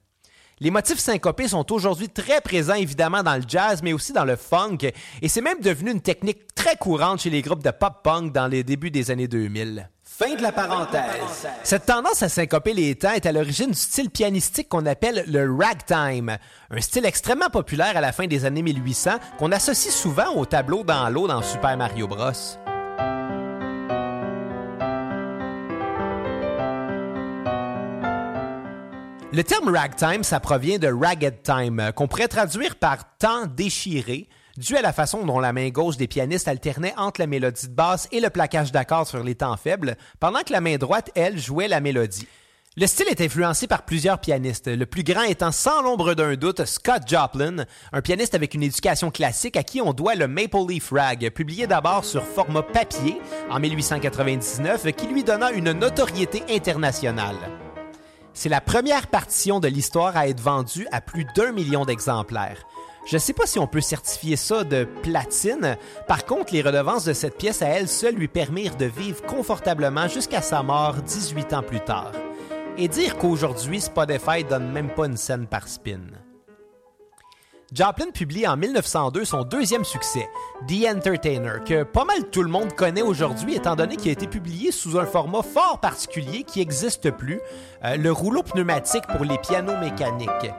Les 0.59 0.69
motifs 0.69 0.99
syncopés 0.99 1.47
sont 1.47 1.71
aujourd'hui 1.71 2.09
très 2.09 2.41
présents 2.41 2.73
évidemment 2.73 3.23
dans 3.23 3.37
le 3.37 3.43
jazz, 3.47 3.81
mais 3.81 3.93
aussi 3.93 4.11
dans 4.11 4.25
le 4.25 4.35
funk, 4.35 4.79
et 5.21 5.29
c'est 5.29 5.41
même 5.41 5.61
devenu 5.61 5.91
une 5.91 6.01
technique 6.01 6.53
très 6.53 6.75
courante 6.75 7.21
chez 7.21 7.29
les 7.29 7.41
groupes 7.41 7.63
de 7.63 7.71
pop-punk 7.71 8.33
dans 8.33 8.47
les 8.47 8.65
débuts 8.65 8.91
des 8.91 9.09
années 9.09 9.29
2000. 9.29 9.89
Fin 10.21 10.35
de 10.35 10.43
la 10.43 10.51
parenthèse. 10.51 11.47
Cette 11.63 11.87
tendance 11.87 12.21
à 12.21 12.29
syncoper 12.29 12.75
les 12.75 12.93
temps 12.93 13.13
est 13.13 13.25
à 13.25 13.31
l'origine 13.31 13.71
du 13.71 13.77
style 13.77 14.11
pianistique 14.11 14.69
qu'on 14.69 14.85
appelle 14.85 15.23
le 15.25 15.51
ragtime, 15.51 16.37
un 16.69 16.79
style 16.79 17.07
extrêmement 17.07 17.49
populaire 17.49 17.97
à 17.97 18.01
la 18.01 18.11
fin 18.11 18.27
des 18.27 18.45
années 18.45 18.61
1800 18.61 19.13
qu'on 19.39 19.51
associe 19.51 19.91
souvent 19.91 20.35
au 20.35 20.45
tableau 20.45 20.83
dans 20.83 21.09
l'eau 21.09 21.27
dans 21.27 21.41
Super 21.41 21.75
Mario 21.75 22.07
Bros. 22.07 22.33
Le 29.33 29.41
terme 29.43 29.75
ragtime, 29.75 30.23
ça 30.23 30.39
provient 30.39 30.77
de 30.77 30.87
ragged 30.87 31.41
time, 31.41 31.91
qu'on 31.95 32.07
pourrait 32.07 32.27
traduire 32.27 32.75
par 32.75 33.17
temps 33.17 33.47
déchiré, 33.47 34.29
dû 34.57 34.77
à 34.77 34.81
la 34.81 34.93
façon 34.93 35.25
dont 35.25 35.39
la 35.39 35.53
main 35.53 35.69
gauche 35.69 35.97
des 35.97 36.07
pianistes 36.07 36.47
alternait 36.47 36.93
entre 36.97 37.21
la 37.21 37.27
mélodie 37.27 37.67
de 37.67 37.73
basse 37.73 38.07
et 38.11 38.19
le 38.19 38.29
plaquage 38.29 38.71
d'accords 38.71 39.07
sur 39.07 39.23
les 39.23 39.35
temps 39.35 39.57
faibles, 39.57 39.97
pendant 40.19 40.41
que 40.41 40.53
la 40.53 40.61
main 40.61 40.77
droite, 40.77 41.11
elle, 41.15 41.39
jouait 41.39 41.67
la 41.67 41.79
mélodie. 41.79 42.27
Le 42.77 42.87
style 42.87 43.09
est 43.09 43.19
influencé 43.19 43.67
par 43.67 43.83
plusieurs 43.83 44.19
pianistes, 44.19 44.69
le 44.69 44.85
plus 44.85 45.03
grand 45.03 45.23
étant 45.23 45.51
sans 45.51 45.81
l'ombre 45.81 46.13
d'un 46.13 46.35
doute 46.35 46.63
Scott 46.63 47.03
Joplin, 47.05 47.65
un 47.91 48.01
pianiste 48.01 48.33
avec 48.33 48.53
une 48.53 48.63
éducation 48.63 49.11
classique 49.11 49.57
à 49.57 49.63
qui 49.63 49.81
on 49.81 49.91
doit 49.91 50.15
le 50.15 50.29
Maple 50.29 50.65
Leaf 50.69 50.89
Rag, 50.91 51.31
publié 51.31 51.67
d'abord 51.67 52.05
sur 52.05 52.23
format 52.23 52.63
papier 52.63 53.19
en 53.49 53.59
1899, 53.59 54.89
qui 54.93 55.07
lui 55.07 55.25
donna 55.25 55.51
une 55.51 55.73
notoriété 55.73 56.43
internationale. 56.49 57.35
C'est 58.33 58.47
la 58.47 58.61
première 58.61 59.07
partition 59.07 59.59
de 59.59 59.67
l'histoire 59.67 60.15
à 60.15 60.29
être 60.29 60.39
vendue 60.39 60.87
à 60.93 61.01
plus 61.01 61.25
d'un 61.35 61.51
million 61.51 61.83
d'exemplaires. 61.83 62.65
Je 63.05 63.15
ne 63.15 63.19
sais 63.19 63.33
pas 63.33 63.47
si 63.47 63.59
on 63.59 63.67
peut 63.67 63.81
certifier 63.81 64.35
ça 64.35 64.63
de 64.63 64.87
platine. 65.01 65.77
Par 66.07 66.25
contre, 66.25 66.53
les 66.53 66.61
redevances 66.61 67.05
de 67.05 67.13
cette 67.13 67.37
pièce 67.37 67.61
à 67.61 67.67
elle 67.67 67.87
seule 67.87 68.15
lui 68.15 68.27
permirent 68.27 68.77
de 68.77 68.85
vivre 68.85 69.21
confortablement 69.23 70.07
jusqu'à 70.07 70.41
sa 70.41 70.61
mort 70.61 70.95
18 70.95 71.53
ans 71.53 71.63
plus 71.63 71.81
tard. 71.81 72.11
Et 72.77 72.87
dire 72.87 73.17
qu'aujourd'hui, 73.17 73.81
Spotify 73.81 74.43
donne 74.47 74.71
même 74.71 74.89
pas 74.89 75.07
une 75.07 75.17
scène 75.17 75.47
par 75.47 75.67
spin. 75.67 75.99
Joplin 77.73 78.11
publie 78.13 78.45
en 78.45 78.57
1902 78.57 79.23
son 79.23 79.43
deuxième 79.43 79.85
succès, 79.85 80.27
The 80.67 80.93
Entertainer, 80.93 81.63
que 81.65 81.83
pas 81.83 82.03
mal 82.03 82.29
tout 82.29 82.43
le 82.43 82.49
monde 82.49 82.73
connaît 82.73 83.01
aujourd'hui 83.01 83.55
étant 83.55 83.77
donné 83.77 83.95
qu'il 83.95 84.09
a 84.09 84.11
été 84.11 84.27
publié 84.27 84.73
sous 84.73 84.99
un 84.99 85.05
format 85.05 85.41
fort 85.41 85.79
particulier 85.79 86.43
qui 86.43 86.59
n'existe 86.59 87.11
plus, 87.11 87.39
euh, 87.85 87.95
le 87.95 88.11
rouleau 88.11 88.43
pneumatique 88.43 89.07
pour 89.07 89.23
les 89.23 89.37
pianos 89.37 89.77
mécaniques. 89.77 90.51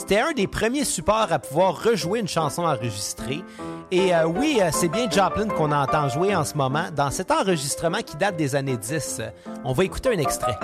C'était 0.00 0.20
un 0.20 0.32
des 0.32 0.46
premiers 0.46 0.86
supports 0.86 1.30
à 1.30 1.38
pouvoir 1.38 1.84
rejouer 1.84 2.20
une 2.20 2.26
chanson 2.26 2.62
enregistrée. 2.62 3.44
Et 3.90 4.14
euh, 4.14 4.24
oui, 4.24 4.58
euh, 4.62 4.70
c'est 4.72 4.88
bien 4.88 5.10
Joplin 5.10 5.46
qu'on 5.48 5.70
entend 5.72 6.08
jouer 6.08 6.34
en 6.34 6.42
ce 6.42 6.54
moment 6.54 6.86
dans 6.96 7.10
cet 7.10 7.30
enregistrement 7.30 7.98
qui 7.98 8.16
date 8.16 8.34
des 8.34 8.54
années 8.54 8.78
10. 8.78 9.20
On 9.62 9.74
va 9.74 9.84
écouter 9.84 10.08
un 10.08 10.18
extrait. 10.18 10.58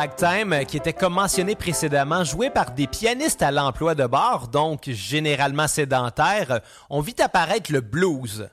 Ragtime, 0.00 0.54
euh, 0.54 0.64
qui 0.64 0.78
était 0.78 0.94
comme 0.94 1.12
mentionné 1.12 1.54
précédemment, 1.54 2.24
joué 2.24 2.48
par 2.48 2.70
des 2.70 2.86
pianistes 2.86 3.42
à 3.42 3.50
l'emploi 3.50 3.94
de 3.94 4.06
bar, 4.06 4.48
donc 4.48 4.84
généralement 4.88 5.68
sédentaires, 5.68 6.52
euh, 6.52 6.58
on 6.88 7.02
vit 7.02 7.16
apparaître 7.18 7.70
le 7.70 7.82
blues. 7.82 8.48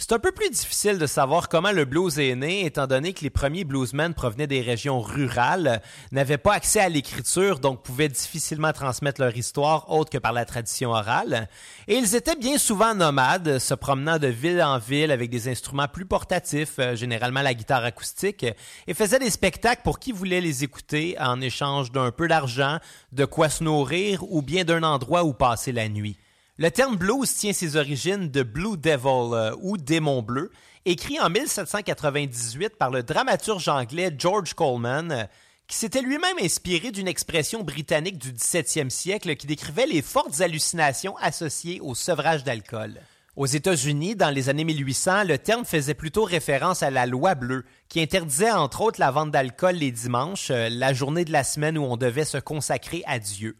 C'est 0.00 0.12
un 0.12 0.20
peu 0.20 0.30
plus 0.30 0.48
difficile 0.48 0.96
de 0.96 1.08
savoir 1.08 1.48
comment 1.48 1.72
le 1.72 1.84
blues 1.84 2.20
est 2.20 2.36
né, 2.36 2.64
étant 2.64 2.86
donné 2.86 3.12
que 3.12 3.22
les 3.22 3.30
premiers 3.30 3.64
bluesmen 3.64 4.14
provenaient 4.14 4.46
des 4.46 4.60
régions 4.60 5.00
rurales, 5.00 5.82
n'avaient 6.12 6.38
pas 6.38 6.54
accès 6.54 6.78
à 6.78 6.88
l'écriture, 6.88 7.58
donc 7.58 7.82
pouvaient 7.82 8.08
difficilement 8.08 8.72
transmettre 8.72 9.20
leur 9.20 9.36
histoire 9.36 9.90
autre 9.90 10.10
que 10.10 10.18
par 10.18 10.32
la 10.32 10.44
tradition 10.44 10.90
orale. 10.90 11.48
Et 11.88 11.96
ils 11.96 12.14
étaient 12.14 12.36
bien 12.36 12.58
souvent 12.58 12.94
nomades, 12.94 13.58
se 13.58 13.74
promenant 13.74 14.18
de 14.18 14.28
ville 14.28 14.62
en 14.62 14.78
ville 14.78 15.10
avec 15.10 15.30
des 15.30 15.48
instruments 15.48 15.88
plus 15.88 16.06
portatifs, 16.06 16.78
euh, 16.78 16.94
généralement 16.94 17.42
la 17.42 17.54
guitare 17.54 17.82
acoustique, 17.82 18.46
et 18.86 18.94
faisaient 18.94 19.18
des 19.18 19.30
spectacles 19.30 19.82
pour 19.82 19.98
qui 19.98 20.12
voulait 20.12 20.40
les 20.40 20.62
écouter 20.62 21.16
en 21.18 21.40
échange 21.40 21.90
d'un 21.90 22.12
peu 22.12 22.28
d'argent, 22.28 22.78
de 23.10 23.24
quoi 23.24 23.48
se 23.48 23.64
nourrir 23.64 24.22
ou 24.32 24.42
bien 24.42 24.62
d'un 24.62 24.84
endroit 24.84 25.24
où 25.24 25.32
passer 25.32 25.72
la 25.72 25.88
nuit. 25.88 26.16
Le 26.60 26.72
terme 26.72 26.96
blues 26.96 27.32
tient 27.32 27.52
ses 27.52 27.76
origines 27.76 28.32
de 28.32 28.42
Blue 28.42 28.76
Devil 28.76 29.32
euh, 29.32 29.54
ou 29.60 29.76
démon 29.76 30.22
bleu, 30.22 30.50
écrit 30.86 31.20
en 31.20 31.30
1798 31.30 32.70
par 32.76 32.90
le 32.90 33.04
dramaturge 33.04 33.68
anglais 33.68 34.12
George 34.18 34.54
Coleman, 34.54 35.28
qui 35.68 35.76
s'était 35.76 36.02
lui-même 36.02 36.36
inspiré 36.42 36.90
d'une 36.90 37.06
expression 37.06 37.62
britannique 37.62 38.18
du 38.18 38.32
17e 38.32 38.90
siècle 38.90 39.36
qui 39.36 39.46
décrivait 39.46 39.86
les 39.86 40.02
fortes 40.02 40.40
hallucinations 40.40 41.16
associées 41.18 41.78
au 41.80 41.94
sevrage 41.94 42.42
d'alcool. 42.42 43.02
Aux 43.36 43.46
États-Unis, 43.46 44.16
dans 44.16 44.30
les 44.30 44.48
années 44.48 44.64
1800, 44.64 45.22
le 45.28 45.38
terme 45.38 45.64
faisait 45.64 45.94
plutôt 45.94 46.24
référence 46.24 46.82
à 46.82 46.90
la 46.90 47.06
loi 47.06 47.36
bleue, 47.36 47.66
qui 47.88 48.00
interdisait 48.00 48.50
entre 48.50 48.80
autres 48.80 48.98
la 48.98 49.12
vente 49.12 49.30
d'alcool 49.30 49.76
les 49.76 49.92
dimanches, 49.92 50.50
euh, 50.50 50.68
la 50.68 50.92
journée 50.92 51.24
de 51.24 51.30
la 51.30 51.44
semaine 51.44 51.78
où 51.78 51.84
on 51.84 51.96
devait 51.96 52.24
se 52.24 52.38
consacrer 52.38 53.04
à 53.06 53.20
Dieu. 53.20 53.56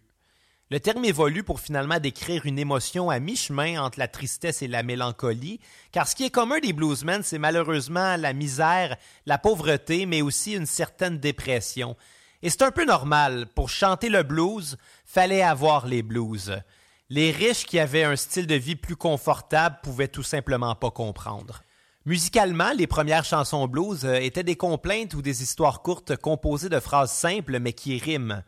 Le 0.70 0.80
terme 0.80 1.06
évolue 1.06 1.44
pour 1.44 1.60
finalement 1.60 1.98
décrire 1.98 2.44
une 2.44 2.58
émotion 2.58 3.08
à 3.08 3.20
mi-chemin 3.20 3.82
entre 3.82 3.98
la 3.98 4.06
tristesse 4.06 4.60
et 4.60 4.68
la 4.68 4.82
mélancolie, 4.82 5.60
car 5.92 6.06
ce 6.06 6.14
qui 6.14 6.26
est 6.26 6.30
commun 6.30 6.58
des 6.58 6.74
bluesmen, 6.74 7.22
c'est 7.22 7.38
malheureusement 7.38 8.16
la 8.16 8.34
misère, 8.34 8.98
la 9.24 9.38
pauvreté, 9.38 10.04
mais 10.04 10.20
aussi 10.20 10.52
une 10.52 10.66
certaine 10.66 11.16
dépression. 11.16 11.96
Et 12.42 12.50
c'est 12.50 12.60
un 12.60 12.70
peu 12.70 12.84
normal, 12.84 13.46
pour 13.54 13.70
chanter 13.70 14.10
le 14.10 14.22
blues, 14.22 14.76
fallait 15.06 15.40
avoir 15.40 15.86
les 15.86 16.02
blues. 16.02 16.60
Les 17.08 17.30
riches 17.30 17.64
qui 17.64 17.78
avaient 17.78 18.04
un 18.04 18.16
style 18.16 18.46
de 18.46 18.54
vie 18.54 18.76
plus 18.76 18.96
confortable 18.96 19.78
pouvaient 19.82 20.08
tout 20.08 20.22
simplement 20.22 20.74
pas 20.74 20.90
comprendre. 20.90 21.62
Musicalement, 22.04 22.72
les 22.76 22.86
premières 22.86 23.24
chansons 23.24 23.66
blues 23.68 24.04
euh, 24.04 24.16
étaient 24.16 24.42
des 24.42 24.56
complaintes 24.56 25.14
ou 25.14 25.22
des 25.22 25.42
histoires 25.42 25.80
courtes 25.80 26.16
composées 26.16 26.68
de 26.68 26.78
phrases 26.78 27.12
simples 27.12 27.58
mais 27.58 27.72
qui 27.72 27.96
riment. 27.96 28.42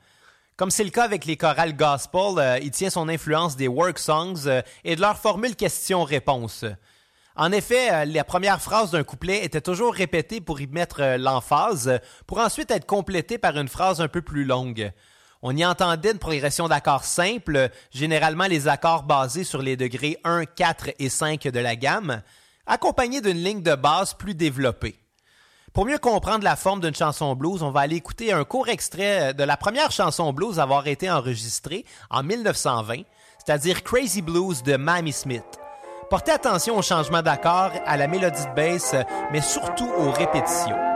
Comme 0.60 0.70
c'est 0.70 0.84
le 0.84 0.90
cas 0.90 1.04
avec 1.04 1.24
les 1.24 1.38
chorales 1.38 1.74
gospel, 1.74 2.34
euh, 2.36 2.58
il 2.60 2.70
tient 2.70 2.90
son 2.90 3.08
influence 3.08 3.56
des 3.56 3.66
work 3.66 3.98
songs 3.98 4.46
euh, 4.46 4.60
et 4.84 4.94
de 4.94 5.00
leur 5.00 5.16
formule 5.16 5.56
question-réponse. 5.56 6.66
En 7.34 7.50
effet, 7.50 7.90
euh, 7.90 8.04
la 8.04 8.24
première 8.24 8.60
phrase 8.60 8.90
d'un 8.90 9.02
couplet 9.02 9.42
était 9.42 9.62
toujours 9.62 9.94
répétée 9.94 10.42
pour 10.42 10.60
y 10.60 10.66
mettre 10.66 11.16
l'emphase, 11.16 11.98
pour 12.26 12.40
ensuite 12.40 12.70
être 12.72 12.84
complétée 12.84 13.38
par 13.38 13.56
une 13.56 13.68
phrase 13.68 14.02
un 14.02 14.08
peu 14.08 14.20
plus 14.20 14.44
longue. 14.44 14.92
On 15.40 15.56
y 15.56 15.64
entendait 15.64 16.12
une 16.12 16.18
progression 16.18 16.68
d'accords 16.68 17.04
simples, 17.04 17.70
généralement 17.90 18.46
les 18.46 18.68
accords 18.68 19.04
basés 19.04 19.44
sur 19.44 19.62
les 19.62 19.78
degrés 19.78 20.18
1, 20.24 20.44
4 20.44 20.90
et 20.98 21.08
5 21.08 21.40
de 21.44 21.58
la 21.58 21.74
gamme, 21.74 22.20
accompagnés 22.66 23.22
d'une 23.22 23.42
ligne 23.42 23.62
de 23.62 23.76
basse 23.76 24.12
plus 24.12 24.34
développée. 24.34 25.00
Pour 25.72 25.86
mieux 25.86 25.98
comprendre 25.98 26.42
la 26.42 26.56
forme 26.56 26.80
d'une 26.80 26.94
chanson 26.94 27.36
blues, 27.36 27.62
on 27.62 27.70
va 27.70 27.80
aller 27.80 27.94
écouter 27.94 28.32
un 28.32 28.42
court 28.42 28.68
extrait 28.68 29.34
de 29.34 29.44
la 29.44 29.56
première 29.56 29.92
chanson 29.92 30.32
blues 30.32 30.58
à 30.58 30.64
avoir 30.64 30.88
été 30.88 31.08
enregistrée 31.08 31.84
en 32.10 32.24
1920, 32.24 33.02
c'est-à-dire 33.38 33.84
Crazy 33.84 34.20
Blues 34.20 34.64
de 34.64 34.76
Mamie 34.76 35.12
Smith. 35.12 35.44
Portez 36.10 36.32
attention 36.32 36.76
au 36.76 36.82
changement 36.82 37.22
d'accord, 37.22 37.70
à 37.86 37.96
la 37.96 38.08
mélodie 38.08 38.46
de 38.46 38.54
bass, 38.54 38.96
mais 39.30 39.40
surtout 39.40 39.88
aux 39.96 40.10
répétitions. 40.10 40.89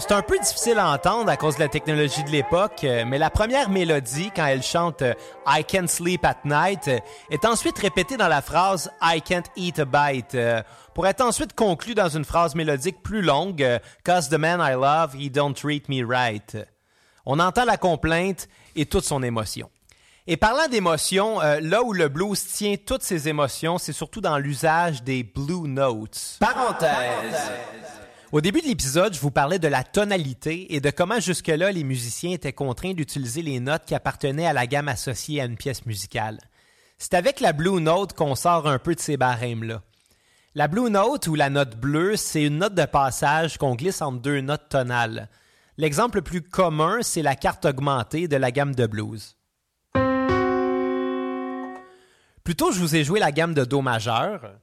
C'est 0.00 0.12
un 0.12 0.22
peu 0.22 0.38
difficile 0.38 0.78
à 0.78 0.90
entendre 0.90 1.30
à 1.30 1.36
cause 1.36 1.54
de 1.56 1.60
la 1.60 1.68
technologie 1.68 2.24
de 2.24 2.30
l'époque, 2.30 2.82
euh, 2.84 3.04
mais 3.06 3.18
la 3.18 3.30
première 3.30 3.70
mélodie, 3.70 4.30
quand 4.34 4.46
elle 4.46 4.62
chante 4.62 5.02
euh, 5.02 5.14
I 5.46 5.62
can't 5.62 5.86
sleep 5.86 6.24
at 6.24 6.38
night, 6.44 6.88
euh, 6.88 6.98
est 7.30 7.44
ensuite 7.44 7.78
répétée 7.78 8.16
dans 8.16 8.26
la 8.26 8.42
phrase 8.42 8.90
I 9.00 9.20
can't 9.20 9.44
eat 9.56 9.78
a 9.78 9.84
bite, 9.84 10.36
pour 10.94 11.06
être 11.06 11.20
ensuite 11.20 11.54
conclue 11.54 11.94
dans 11.94 12.08
une 12.08 12.24
phrase 12.24 12.54
mélodique 12.54 13.02
plus 13.02 13.22
longue, 13.22 13.64
Cause 14.04 14.28
the 14.28 14.38
man 14.38 14.60
I 14.60 14.74
love, 14.74 15.14
he 15.14 15.30
don't 15.30 15.54
treat 15.54 15.88
me 15.88 16.04
right. 16.04 16.56
On 17.24 17.38
entend 17.38 17.64
la 17.64 17.76
complainte 17.76 18.48
et 18.74 18.86
toute 18.86 19.04
son 19.04 19.22
émotion. 19.22 19.70
Et 20.26 20.36
parlant 20.36 20.66
d'émotion, 20.68 21.40
là 21.40 21.82
où 21.82 21.92
le 21.92 22.08
blues 22.08 22.42
tient 22.46 22.76
toutes 22.76 23.02
ses 23.02 23.28
émotions, 23.28 23.78
c'est 23.78 23.92
surtout 23.92 24.20
dans 24.20 24.38
l'usage 24.38 25.02
des 25.02 25.22
blue 25.22 25.68
notes. 25.68 26.38
Parenthèse. 26.40 27.52
Au 28.32 28.40
début 28.40 28.60
de 28.60 28.66
l'épisode, 28.66 29.14
je 29.14 29.20
vous 29.20 29.30
parlais 29.30 29.58
de 29.58 29.68
la 29.68 29.84
tonalité 29.84 30.74
et 30.74 30.80
de 30.80 30.90
comment 30.90 31.20
jusque-là 31.20 31.70
les 31.70 31.84
musiciens 31.84 32.32
étaient 32.32 32.52
contraints 32.52 32.94
d'utiliser 32.94 33.42
les 33.42 33.60
notes 33.60 33.84
qui 33.86 33.94
appartenaient 33.94 34.46
à 34.46 34.52
la 34.52 34.66
gamme 34.66 34.88
associée 34.88 35.40
à 35.40 35.44
une 35.44 35.56
pièce 35.56 35.86
musicale. 35.86 36.38
C'est 36.98 37.14
avec 37.14 37.40
la 37.40 37.52
Blue 37.52 37.80
Note 37.80 38.14
qu'on 38.14 38.34
sort 38.34 38.66
un 38.66 38.78
peu 38.78 38.94
de 38.94 39.00
ces 39.00 39.16
barèmes-là. 39.16 39.82
La 40.54 40.68
Blue 40.68 40.90
Note 40.90 41.26
ou 41.26 41.34
la 41.34 41.50
note 41.50 41.76
bleue, 41.76 42.16
c'est 42.16 42.44
une 42.44 42.58
note 42.58 42.74
de 42.74 42.84
passage 42.84 43.58
qu'on 43.58 43.74
glisse 43.74 44.02
entre 44.02 44.20
deux 44.20 44.40
notes 44.40 44.68
tonales. 44.68 45.28
L'exemple 45.76 46.18
le 46.18 46.22
plus 46.22 46.42
commun, 46.42 46.98
c'est 47.02 47.22
la 47.22 47.34
carte 47.34 47.64
augmentée 47.64 48.28
de 48.28 48.36
la 48.36 48.52
gamme 48.52 48.74
de 48.74 48.86
blues. 48.86 49.36
Plus 52.44 52.56
tôt, 52.56 52.72
je 52.72 52.78
vous 52.78 52.94
ai 52.94 53.04
joué 53.04 53.20
la 53.20 53.32
gamme 53.32 53.54
de 53.54 53.64
Do 53.64 53.80
majeur. 53.80 54.54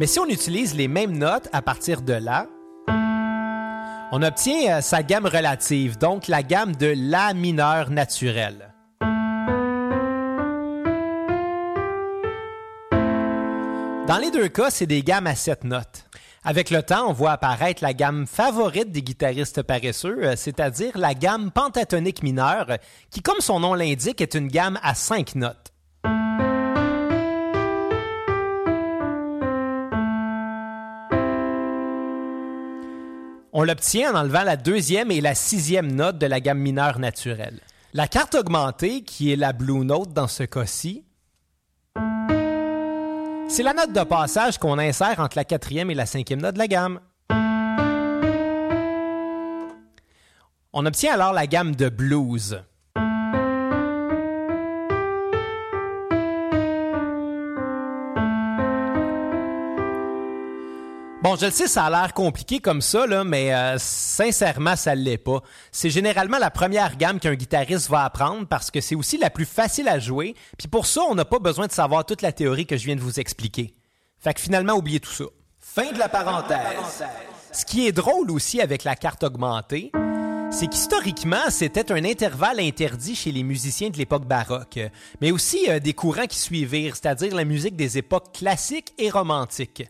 Mais 0.00 0.06
si 0.06 0.18
on 0.18 0.24
utilise 0.24 0.74
les 0.74 0.88
mêmes 0.88 1.18
notes 1.18 1.50
à 1.52 1.60
partir 1.60 2.00
de 2.00 2.14
là, 2.14 2.46
on 4.12 4.22
obtient 4.22 4.78
euh, 4.78 4.80
sa 4.80 5.02
gamme 5.02 5.26
relative, 5.26 5.98
donc 5.98 6.26
la 6.26 6.42
gamme 6.42 6.74
de 6.74 6.94
La 6.96 7.34
mineur 7.34 7.90
naturel. 7.90 8.72
Dans 14.08 14.18
les 14.18 14.30
deux 14.30 14.48
cas, 14.48 14.70
c'est 14.70 14.86
des 14.86 15.02
gammes 15.02 15.26
à 15.26 15.34
sept 15.34 15.64
notes. 15.64 16.06
Avec 16.44 16.70
le 16.70 16.82
temps, 16.82 17.10
on 17.10 17.12
voit 17.12 17.32
apparaître 17.32 17.82
la 17.82 17.92
gamme 17.92 18.26
favorite 18.26 18.92
des 18.92 19.02
guitaristes 19.02 19.62
paresseux, 19.62 20.24
euh, 20.24 20.34
c'est-à-dire 20.34 20.96
la 20.96 21.12
gamme 21.12 21.50
pentatonique 21.50 22.22
mineure, 22.22 22.78
qui, 23.10 23.20
comme 23.20 23.40
son 23.40 23.60
nom 23.60 23.74
l'indique, 23.74 24.22
est 24.22 24.34
une 24.34 24.48
gamme 24.48 24.78
à 24.82 24.94
cinq 24.94 25.34
notes. 25.34 25.74
On 33.62 33.64
l'obtient 33.64 34.14
en 34.14 34.20
enlevant 34.20 34.42
la 34.42 34.56
deuxième 34.56 35.10
et 35.10 35.20
la 35.20 35.34
sixième 35.34 35.92
note 35.92 36.16
de 36.16 36.24
la 36.24 36.40
gamme 36.40 36.60
mineure 36.60 36.98
naturelle. 36.98 37.60
La 37.92 38.08
carte 38.08 38.34
augmentée, 38.34 39.02
qui 39.02 39.30
est 39.30 39.36
la 39.36 39.52
Blue 39.52 39.84
Note 39.84 40.14
dans 40.14 40.28
ce 40.28 40.44
cas-ci, 40.44 41.04
c'est 43.50 43.62
la 43.62 43.74
note 43.74 43.92
de 43.92 44.02
passage 44.02 44.56
qu'on 44.56 44.78
insère 44.78 45.20
entre 45.20 45.36
la 45.36 45.44
quatrième 45.44 45.90
et 45.90 45.94
la 45.94 46.06
cinquième 46.06 46.40
note 46.40 46.54
de 46.54 46.58
la 46.58 46.68
gamme. 46.68 47.00
On 50.72 50.86
obtient 50.86 51.12
alors 51.12 51.34
la 51.34 51.46
gamme 51.46 51.76
de 51.76 51.90
blues. 51.90 52.62
Bon, 61.22 61.36
je 61.36 61.44
le 61.44 61.52
sais, 61.52 61.68
ça 61.68 61.84
a 61.84 61.90
l'air 61.90 62.14
compliqué 62.14 62.60
comme 62.60 62.80
ça, 62.80 63.06
là, 63.06 63.24
mais 63.24 63.52
euh, 63.52 63.76
sincèrement, 63.78 64.74
ça 64.74 64.94
l'est 64.94 65.18
pas. 65.18 65.42
C'est 65.70 65.90
généralement 65.90 66.38
la 66.38 66.50
première 66.50 66.96
gamme 66.96 67.20
qu'un 67.20 67.34
guitariste 67.34 67.90
va 67.90 68.04
apprendre 68.04 68.46
parce 68.46 68.70
que 68.70 68.80
c'est 68.80 68.94
aussi 68.94 69.18
la 69.18 69.28
plus 69.28 69.44
facile 69.44 69.86
à 69.88 69.98
jouer. 69.98 70.34
Puis 70.56 70.66
pour 70.66 70.86
ça, 70.86 71.02
on 71.10 71.14
n'a 71.14 71.26
pas 71.26 71.38
besoin 71.38 71.66
de 71.66 71.72
savoir 71.72 72.06
toute 72.06 72.22
la 72.22 72.32
théorie 72.32 72.66
que 72.66 72.78
je 72.78 72.86
viens 72.86 72.96
de 72.96 73.02
vous 73.02 73.20
expliquer. 73.20 73.74
Fait 74.18 74.32
que 74.32 74.40
finalement, 74.40 74.72
oubliez 74.72 74.98
tout 74.98 75.12
ça. 75.12 75.24
Fin 75.58 75.92
de 75.92 75.98
la 75.98 76.08
parenthèse. 76.08 77.04
Ce 77.52 77.66
qui 77.66 77.86
est 77.86 77.92
drôle 77.92 78.30
aussi 78.30 78.62
avec 78.62 78.84
la 78.84 78.96
carte 78.96 79.22
augmentée, 79.22 79.92
c'est 80.50 80.68
qu'historiquement, 80.68 81.50
c'était 81.50 81.92
un 81.92 82.02
intervalle 82.02 82.60
interdit 82.60 83.14
chez 83.14 83.30
les 83.30 83.42
musiciens 83.42 83.90
de 83.90 83.98
l'époque 83.98 84.24
baroque, 84.24 84.80
mais 85.20 85.32
aussi 85.32 85.68
euh, 85.68 85.80
des 85.80 85.92
courants 85.92 86.26
qui 86.26 86.38
suivirent, 86.38 86.96
c'est-à-dire 86.96 87.34
la 87.34 87.44
musique 87.44 87.76
des 87.76 87.98
époques 87.98 88.32
classiques 88.32 88.94
et 88.96 89.10
romantiques. 89.10 89.84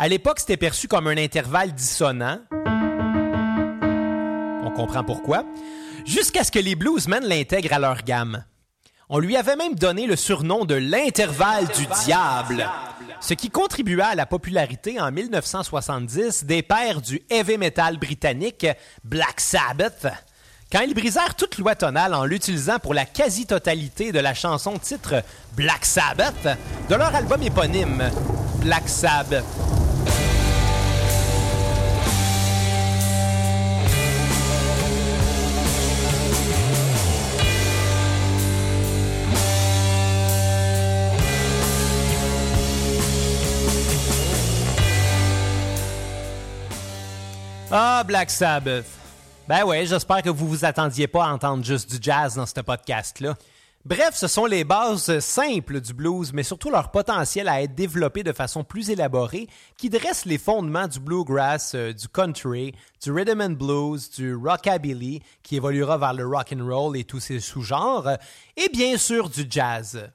À 0.00 0.06
l'époque, 0.06 0.38
c'était 0.38 0.56
perçu 0.56 0.86
comme 0.86 1.08
un 1.08 1.16
intervalle 1.16 1.72
dissonant. 1.72 2.38
On 4.62 4.70
comprend 4.70 5.02
pourquoi. 5.02 5.44
Jusqu'à 6.06 6.44
ce 6.44 6.52
que 6.52 6.60
les 6.60 6.76
bluesmen 6.76 7.24
l'intègrent 7.24 7.72
à 7.72 7.80
leur 7.80 8.04
gamme. 8.04 8.44
On 9.08 9.18
lui 9.18 9.36
avait 9.36 9.56
même 9.56 9.74
donné 9.74 10.06
le 10.06 10.14
surnom 10.14 10.64
de 10.66 10.76
l'intervalle 10.76 11.66
du 11.66 11.86
diable, 12.04 12.68
ce 13.20 13.34
qui 13.34 13.50
contribua 13.50 14.06
à 14.08 14.14
la 14.14 14.26
popularité 14.26 15.00
en 15.00 15.10
1970 15.10 16.44
des 16.44 16.62
pères 16.62 17.00
du 17.00 17.20
heavy 17.28 17.58
metal 17.58 17.98
britannique 17.98 18.66
Black 19.02 19.40
Sabbath, 19.40 20.06
quand 20.70 20.82
ils 20.82 20.94
brisèrent 20.94 21.34
toute 21.34 21.56
loi 21.58 21.74
tonale 21.74 22.14
en 22.14 22.24
l'utilisant 22.24 22.78
pour 22.78 22.94
la 22.94 23.06
quasi-totalité 23.06 24.12
de 24.12 24.20
la 24.20 24.34
chanson 24.34 24.78
titre 24.78 25.24
Black 25.56 25.86
Sabbath 25.86 26.46
de 26.88 26.94
leur 26.94 27.14
album 27.14 27.42
éponyme 27.42 28.10
Black 28.60 28.88
Sabbath. 28.88 29.44
Ah, 47.70 48.02
Black 48.04 48.30
Sabbath. 48.30 48.84
Ben 49.46 49.64
ouais, 49.64 49.86
j'espère 49.86 50.22
que 50.22 50.30
vous 50.30 50.48
vous 50.48 50.64
attendiez 50.64 51.06
pas 51.06 51.24
à 51.26 51.32
entendre 51.32 51.64
juste 51.64 51.90
du 51.90 51.98
jazz 52.00 52.34
dans 52.34 52.46
ce 52.46 52.60
podcast-là. 52.60 53.34
Bref, 53.84 54.16
ce 54.16 54.26
sont 54.26 54.44
les 54.44 54.64
bases 54.64 55.20
simples 55.20 55.80
du 55.80 55.94
blues, 55.94 56.32
mais 56.32 56.42
surtout 56.42 56.68
leur 56.68 56.90
potentiel 56.90 57.48
à 57.48 57.62
être 57.62 57.74
développé 57.74 58.22
de 58.22 58.32
façon 58.32 58.64
plus 58.64 58.90
élaborée, 58.90 59.46
qui 59.78 59.88
dressent 59.88 60.26
les 60.26 60.36
fondements 60.36 60.88
du 60.88 60.98
bluegrass, 60.98 61.74
euh, 61.74 61.92
du 61.92 62.08
country, 62.08 62.74
du 63.02 63.12
rhythm 63.12 63.40
and 63.40 63.50
blues, 63.50 64.10
du 64.10 64.34
rockabilly, 64.34 65.22
qui 65.42 65.56
évoluera 65.56 65.96
vers 65.96 66.12
le 66.12 66.26
rock 66.26 66.52
and 66.54 66.66
roll 66.66 66.96
et 66.96 67.04
tous 67.04 67.20
ses 67.20 67.40
sous-genres, 67.40 68.18
et 68.56 68.68
bien 68.68 68.98
sûr 68.98 69.30
du 69.30 69.46
jazz. 69.48 70.10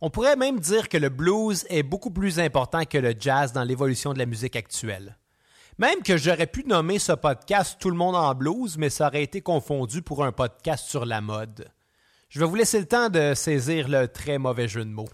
On 0.00 0.10
pourrait 0.10 0.36
même 0.36 0.58
dire 0.58 0.88
que 0.88 0.98
le 0.98 1.08
blues 1.08 1.64
est 1.70 1.84
beaucoup 1.84 2.10
plus 2.10 2.40
important 2.40 2.84
que 2.84 2.98
le 2.98 3.14
jazz 3.18 3.52
dans 3.52 3.64
l'évolution 3.64 4.12
de 4.12 4.18
la 4.18 4.26
musique 4.26 4.56
actuelle. 4.56 5.16
Même 5.78 6.02
que 6.02 6.16
j'aurais 6.16 6.46
pu 6.46 6.64
nommer 6.64 6.98
ce 6.98 7.12
podcast 7.12 7.78
Tout 7.80 7.90
le 7.90 7.96
monde 7.96 8.16
en 8.16 8.34
blues, 8.34 8.76
mais 8.76 8.90
ça 8.90 9.06
aurait 9.06 9.22
été 9.22 9.40
confondu 9.40 10.02
pour 10.02 10.24
un 10.24 10.32
podcast 10.32 10.86
sur 10.86 11.06
la 11.06 11.20
mode. 11.20 11.73
Je 12.34 12.40
vais 12.40 12.46
vous 12.46 12.56
laisser 12.56 12.80
le 12.80 12.86
temps 12.86 13.10
de 13.10 13.32
saisir 13.34 13.86
le 13.88 14.08
très 14.08 14.38
mauvais 14.38 14.66
jeu 14.66 14.84
de 14.84 14.90
mots. 14.90 15.08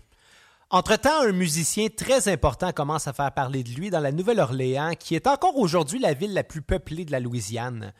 Entre-temps, 0.70 1.20
un 1.20 1.32
musicien 1.32 1.88
très 1.94 2.28
important 2.28 2.72
commence 2.72 3.08
à 3.08 3.12
faire 3.12 3.34
parler 3.34 3.62
de 3.62 3.68
lui 3.68 3.90
dans 3.90 4.00
la 4.00 4.10
Nouvelle-Orléans, 4.10 4.94
qui 4.98 5.16
est 5.16 5.26
encore 5.26 5.58
aujourd'hui 5.58 5.98
la 5.98 6.14
ville 6.14 6.32
la 6.32 6.44
plus 6.44 6.62
peuplée 6.62 7.04
de 7.04 7.12
la 7.12 7.20
Louisiane. 7.20 7.92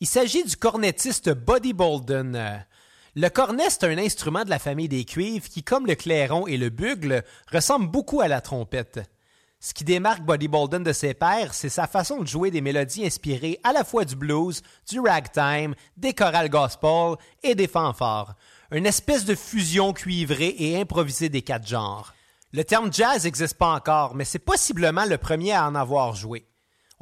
Il 0.00 0.06
s'agit 0.06 0.42
du 0.42 0.56
cornettiste 0.56 1.28
Buddy 1.34 1.74
Bolden. 1.74 2.64
Le 3.14 3.28
cornet, 3.28 3.68
c'est 3.68 3.84
un 3.84 3.98
instrument 3.98 4.42
de 4.42 4.48
la 4.48 4.58
famille 4.58 4.88
des 4.88 5.04
cuivres 5.04 5.50
qui, 5.50 5.62
comme 5.62 5.86
le 5.86 5.94
clairon 5.94 6.46
et 6.46 6.56
le 6.56 6.70
bugle, 6.70 7.24
ressemble 7.52 7.90
beaucoup 7.90 8.22
à 8.22 8.28
la 8.28 8.40
trompette. 8.40 9.00
Ce 9.64 9.72
qui 9.72 9.84
démarque 9.84 10.22
Buddy 10.22 10.48
Bolden 10.48 10.82
de 10.82 10.92
ses 10.92 11.14
pairs, 11.14 11.54
c'est 11.54 11.68
sa 11.68 11.86
façon 11.86 12.18
de 12.18 12.26
jouer 12.26 12.50
des 12.50 12.60
mélodies 12.60 13.06
inspirées 13.06 13.60
à 13.62 13.72
la 13.72 13.84
fois 13.84 14.04
du 14.04 14.16
blues, 14.16 14.60
du 14.90 14.98
ragtime, 14.98 15.76
des 15.96 16.14
chorales 16.14 16.48
gospel 16.48 17.14
et 17.44 17.54
des 17.54 17.68
fanfares. 17.68 18.34
Une 18.72 18.86
espèce 18.86 19.24
de 19.24 19.36
fusion 19.36 19.92
cuivrée 19.92 20.56
et 20.58 20.80
improvisée 20.80 21.28
des 21.28 21.42
quatre 21.42 21.68
genres. 21.68 22.12
Le 22.52 22.64
terme 22.64 22.92
jazz 22.92 23.22
n'existe 23.22 23.56
pas 23.56 23.72
encore, 23.72 24.16
mais 24.16 24.24
c'est 24.24 24.40
possiblement 24.40 25.04
le 25.04 25.16
premier 25.16 25.52
à 25.52 25.68
en 25.68 25.76
avoir 25.76 26.16
joué. 26.16 26.44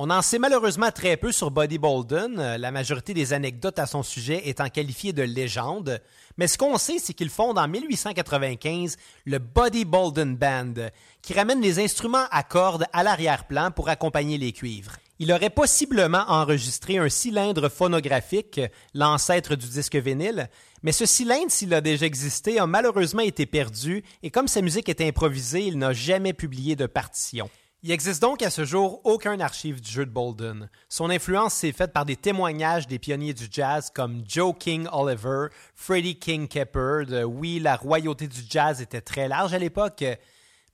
On 0.03 0.09
en 0.09 0.23
sait 0.23 0.39
malheureusement 0.39 0.91
très 0.91 1.19
peu 1.19 1.31
sur 1.31 1.51
Buddy 1.51 1.77
Bolden, 1.77 2.39
euh, 2.39 2.57
la 2.57 2.71
majorité 2.71 3.13
des 3.13 3.35
anecdotes 3.35 3.79
à 3.79 3.85
son 3.85 4.03
sujet 4.03 4.49
étant 4.49 4.71
qualifiées 4.71 5.13
de 5.13 5.21
légendes, 5.21 6.01
mais 6.39 6.47
ce 6.47 6.57
qu'on 6.57 6.79
sait, 6.79 6.99
c'est 6.99 7.13
qu'il 7.13 7.29
fonde 7.29 7.59
en 7.59 7.69
1895 7.69 8.97
le 9.27 9.39
Buddy 9.39 9.85
Bolden 9.85 10.37
Band, 10.37 10.89
qui 11.21 11.35
ramène 11.35 11.61
les 11.61 11.81
instruments 11.81 12.25
à 12.31 12.43
cordes 12.43 12.87
à 12.95 13.03
l'arrière-plan 13.03 13.73
pour 13.73 13.91
accompagner 13.91 14.39
les 14.39 14.53
cuivres. 14.53 14.97
Il 15.19 15.31
aurait 15.35 15.51
possiblement 15.51 16.25
enregistré 16.29 16.97
un 16.97 17.11
cylindre 17.11 17.69
phonographique, 17.69 18.59
l'ancêtre 18.95 19.55
du 19.55 19.67
disque 19.67 19.97
vinyle, 19.97 20.49
mais 20.83 20.93
ce 20.93 21.05
cylindre, 21.05 21.51
s'il 21.51 21.75
a 21.75 21.83
déjà 21.83 22.07
existé, 22.07 22.59
a 22.59 22.67
malheureusement 22.67 23.21
été 23.21 23.45
perdu 23.45 24.03
et 24.23 24.31
comme 24.31 24.49
sa 24.49 24.63
musique 24.63 24.89
est 24.89 25.03
improvisée, 25.03 25.67
il 25.67 25.77
n'a 25.77 25.93
jamais 25.93 26.33
publié 26.33 26.75
de 26.75 26.87
partition. 26.87 27.51
Il 27.83 27.93
existe 27.93 28.21
donc 28.21 28.43
à 28.43 28.51
ce 28.51 28.67
jour 28.67 29.01
aucun 29.05 29.41
archive 29.41 29.81
du 29.81 29.91
jeu 29.91 30.05
de 30.05 30.11
Bolden. 30.11 30.69
Son 30.91 31.09
influence 31.09 31.55
s'est 31.55 31.73
faite 31.73 31.95
par 31.95 32.05
des 32.05 32.17
témoignages 32.17 32.87
des 32.87 32.99
pionniers 32.99 33.33
du 33.33 33.47
jazz 33.51 33.91
comme 33.95 34.23
Joe 34.29 34.55
King 34.59 34.87
Oliver, 34.93 35.47
Freddie 35.75 36.19
King 36.19 36.47
Keppard. 36.47 37.07
Oui, 37.25 37.59
la 37.59 37.77
royauté 37.77 38.29
du 38.29 38.43
jazz 38.47 38.83
était 38.83 39.01
très 39.01 39.29
large 39.29 39.55
à 39.55 39.59
l'époque, 39.59 40.05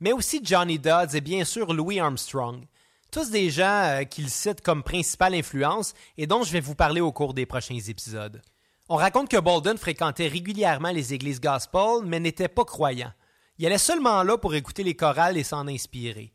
mais 0.01 0.11
aussi 0.11 0.41
Johnny 0.43 0.81
Dodds 0.81 1.15
et 1.15 1.21
bien 1.21 1.45
sûr 1.45 1.73
Louis 1.73 2.01
Armstrong. 2.01 2.65
Tous 3.13 3.31
des 3.31 3.51
gens 3.51 3.85
euh, 3.85 4.03
qu'il 4.03 4.29
cite 4.29 4.61
comme 4.61 4.83
principale 4.83 5.37
influence 5.37 5.95
et 6.19 6.27
dont 6.27 6.43
je 6.43 6.51
vais 6.51 6.61
vous 6.61 6.75
parler 6.75 7.01
au 7.01 7.13
cours 7.13 7.35
des 7.35 7.47
prochains 7.47 7.79
épisodes. 7.79 8.43
On 8.89 8.97
raconte 8.97 9.31
que 9.31 9.39
Bolden 9.39 9.79
fréquentait 9.79 10.27
régulièrement 10.27 10.91
les 10.91 11.15
églises 11.15 11.41
gospel, 11.41 12.05
mais 12.05 12.19
n'était 12.19 12.49
pas 12.49 12.65
croyant. 12.65 13.13
Il 13.59 13.67
allait 13.67 13.79
seulement 13.79 14.25
là 14.25 14.37
pour 14.39 14.57
écouter 14.57 14.83
les 14.83 14.97
chorales 14.97 15.37
et 15.37 15.45
s'en 15.45 15.69
inspirer. 15.69 16.33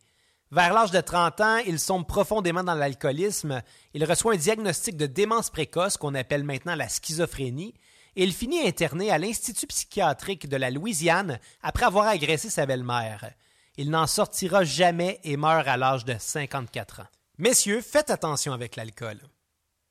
Vers 0.51 0.73
l'âge 0.73 0.91
de 0.91 0.99
30 0.99 1.39
ans, 1.39 1.57
il 1.65 1.79
sombre 1.79 2.05
profondément 2.05 2.63
dans 2.63 2.75
l'alcoolisme, 2.75 3.61
il 3.93 4.03
reçoit 4.03 4.33
un 4.33 4.37
diagnostic 4.37 4.97
de 4.97 5.05
démence 5.05 5.49
précoce 5.49 5.95
qu'on 5.95 6.13
appelle 6.13 6.43
maintenant 6.43 6.75
la 6.75 6.89
schizophrénie, 6.89 7.73
et 8.17 8.23
il 8.25 8.33
finit 8.33 8.67
interné 8.67 9.11
à 9.11 9.17
l'Institut 9.17 9.67
psychiatrique 9.67 10.49
de 10.49 10.57
la 10.57 10.69
Louisiane 10.69 11.39
après 11.63 11.85
avoir 11.85 12.07
agressé 12.07 12.49
sa 12.49 12.65
belle-mère. 12.65 13.31
Il 13.77 13.89
n'en 13.89 14.07
sortira 14.07 14.65
jamais 14.65 15.21
et 15.23 15.37
meurt 15.37 15.69
à 15.69 15.77
l'âge 15.77 16.03
de 16.03 16.15
54 16.19 16.99
ans. 16.99 17.07
Messieurs, 17.37 17.79
faites 17.79 18.09
attention 18.09 18.51
avec 18.51 18.75
l'alcool. 18.75 19.21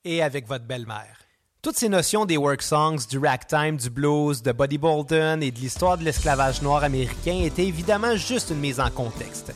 Et 0.03 0.21
avec 0.21 0.47
votre 0.47 0.65
belle-mère. 0.65 1.17
Toutes 1.63 1.77
ces 1.77 1.89
notions 1.89 2.25
des 2.25 2.37
work 2.37 2.61
songs, 2.61 3.07
du 3.09 3.17
ragtime, 3.17 3.77
du 3.77 3.89
blues, 3.89 4.43
de 4.43 4.51
Buddy 4.51 4.77
Bolden 4.77 5.41
et 5.41 5.49
de 5.49 5.59
l'histoire 5.59 5.97
de 5.97 6.03
l'esclavage 6.03 6.61
noir 6.61 6.83
américain 6.83 7.39
étaient 7.43 7.67
évidemment 7.67 8.15
juste 8.15 8.51
une 8.51 8.59
mise 8.59 8.79
en 8.79 8.91
contexte. 8.91 9.53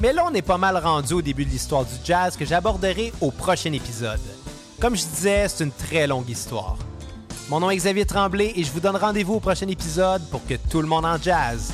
Mais 0.00 0.12
là, 0.12 0.24
on 0.30 0.34
est 0.34 0.42
pas 0.42 0.58
mal 0.58 0.76
rendu 0.76 1.14
au 1.14 1.22
début 1.22 1.44
de 1.44 1.50
l'histoire 1.50 1.84
du 1.84 1.94
jazz 2.04 2.36
que 2.36 2.44
j'aborderai 2.44 3.12
au 3.20 3.32
prochain 3.32 3.72
épisode. 3.72 4.20
Comme 4.80 4.94
je 4.94 5.04
disais, 5.04 5.48
c'est 5.48 5.64
une 5.64 5.72
très 5.72 6.06
longue 6.06 6.28
histoire. 6.28 6.76
Mon 7.48 7.58
nom 7.60 7.70
est 7.70 7.76
Xavier 7.76 8.06
Tremblay 8.06 8.52
et 8.54 8.62
je 8.62 8.70
vous 8.70 8.78
donne 8.78 8.96
rendez-vous 8.96 9.34
au 9.34 9.40
prochain 9.40 9.66
épisode 9.66 10.22
pour 10.30 10.46
que 10.46 10.54
tout 10.70 10.80
le 10.80 10.86
monde 10.86 11.04
en 11.04 11.16
jazz. 11.20 11.72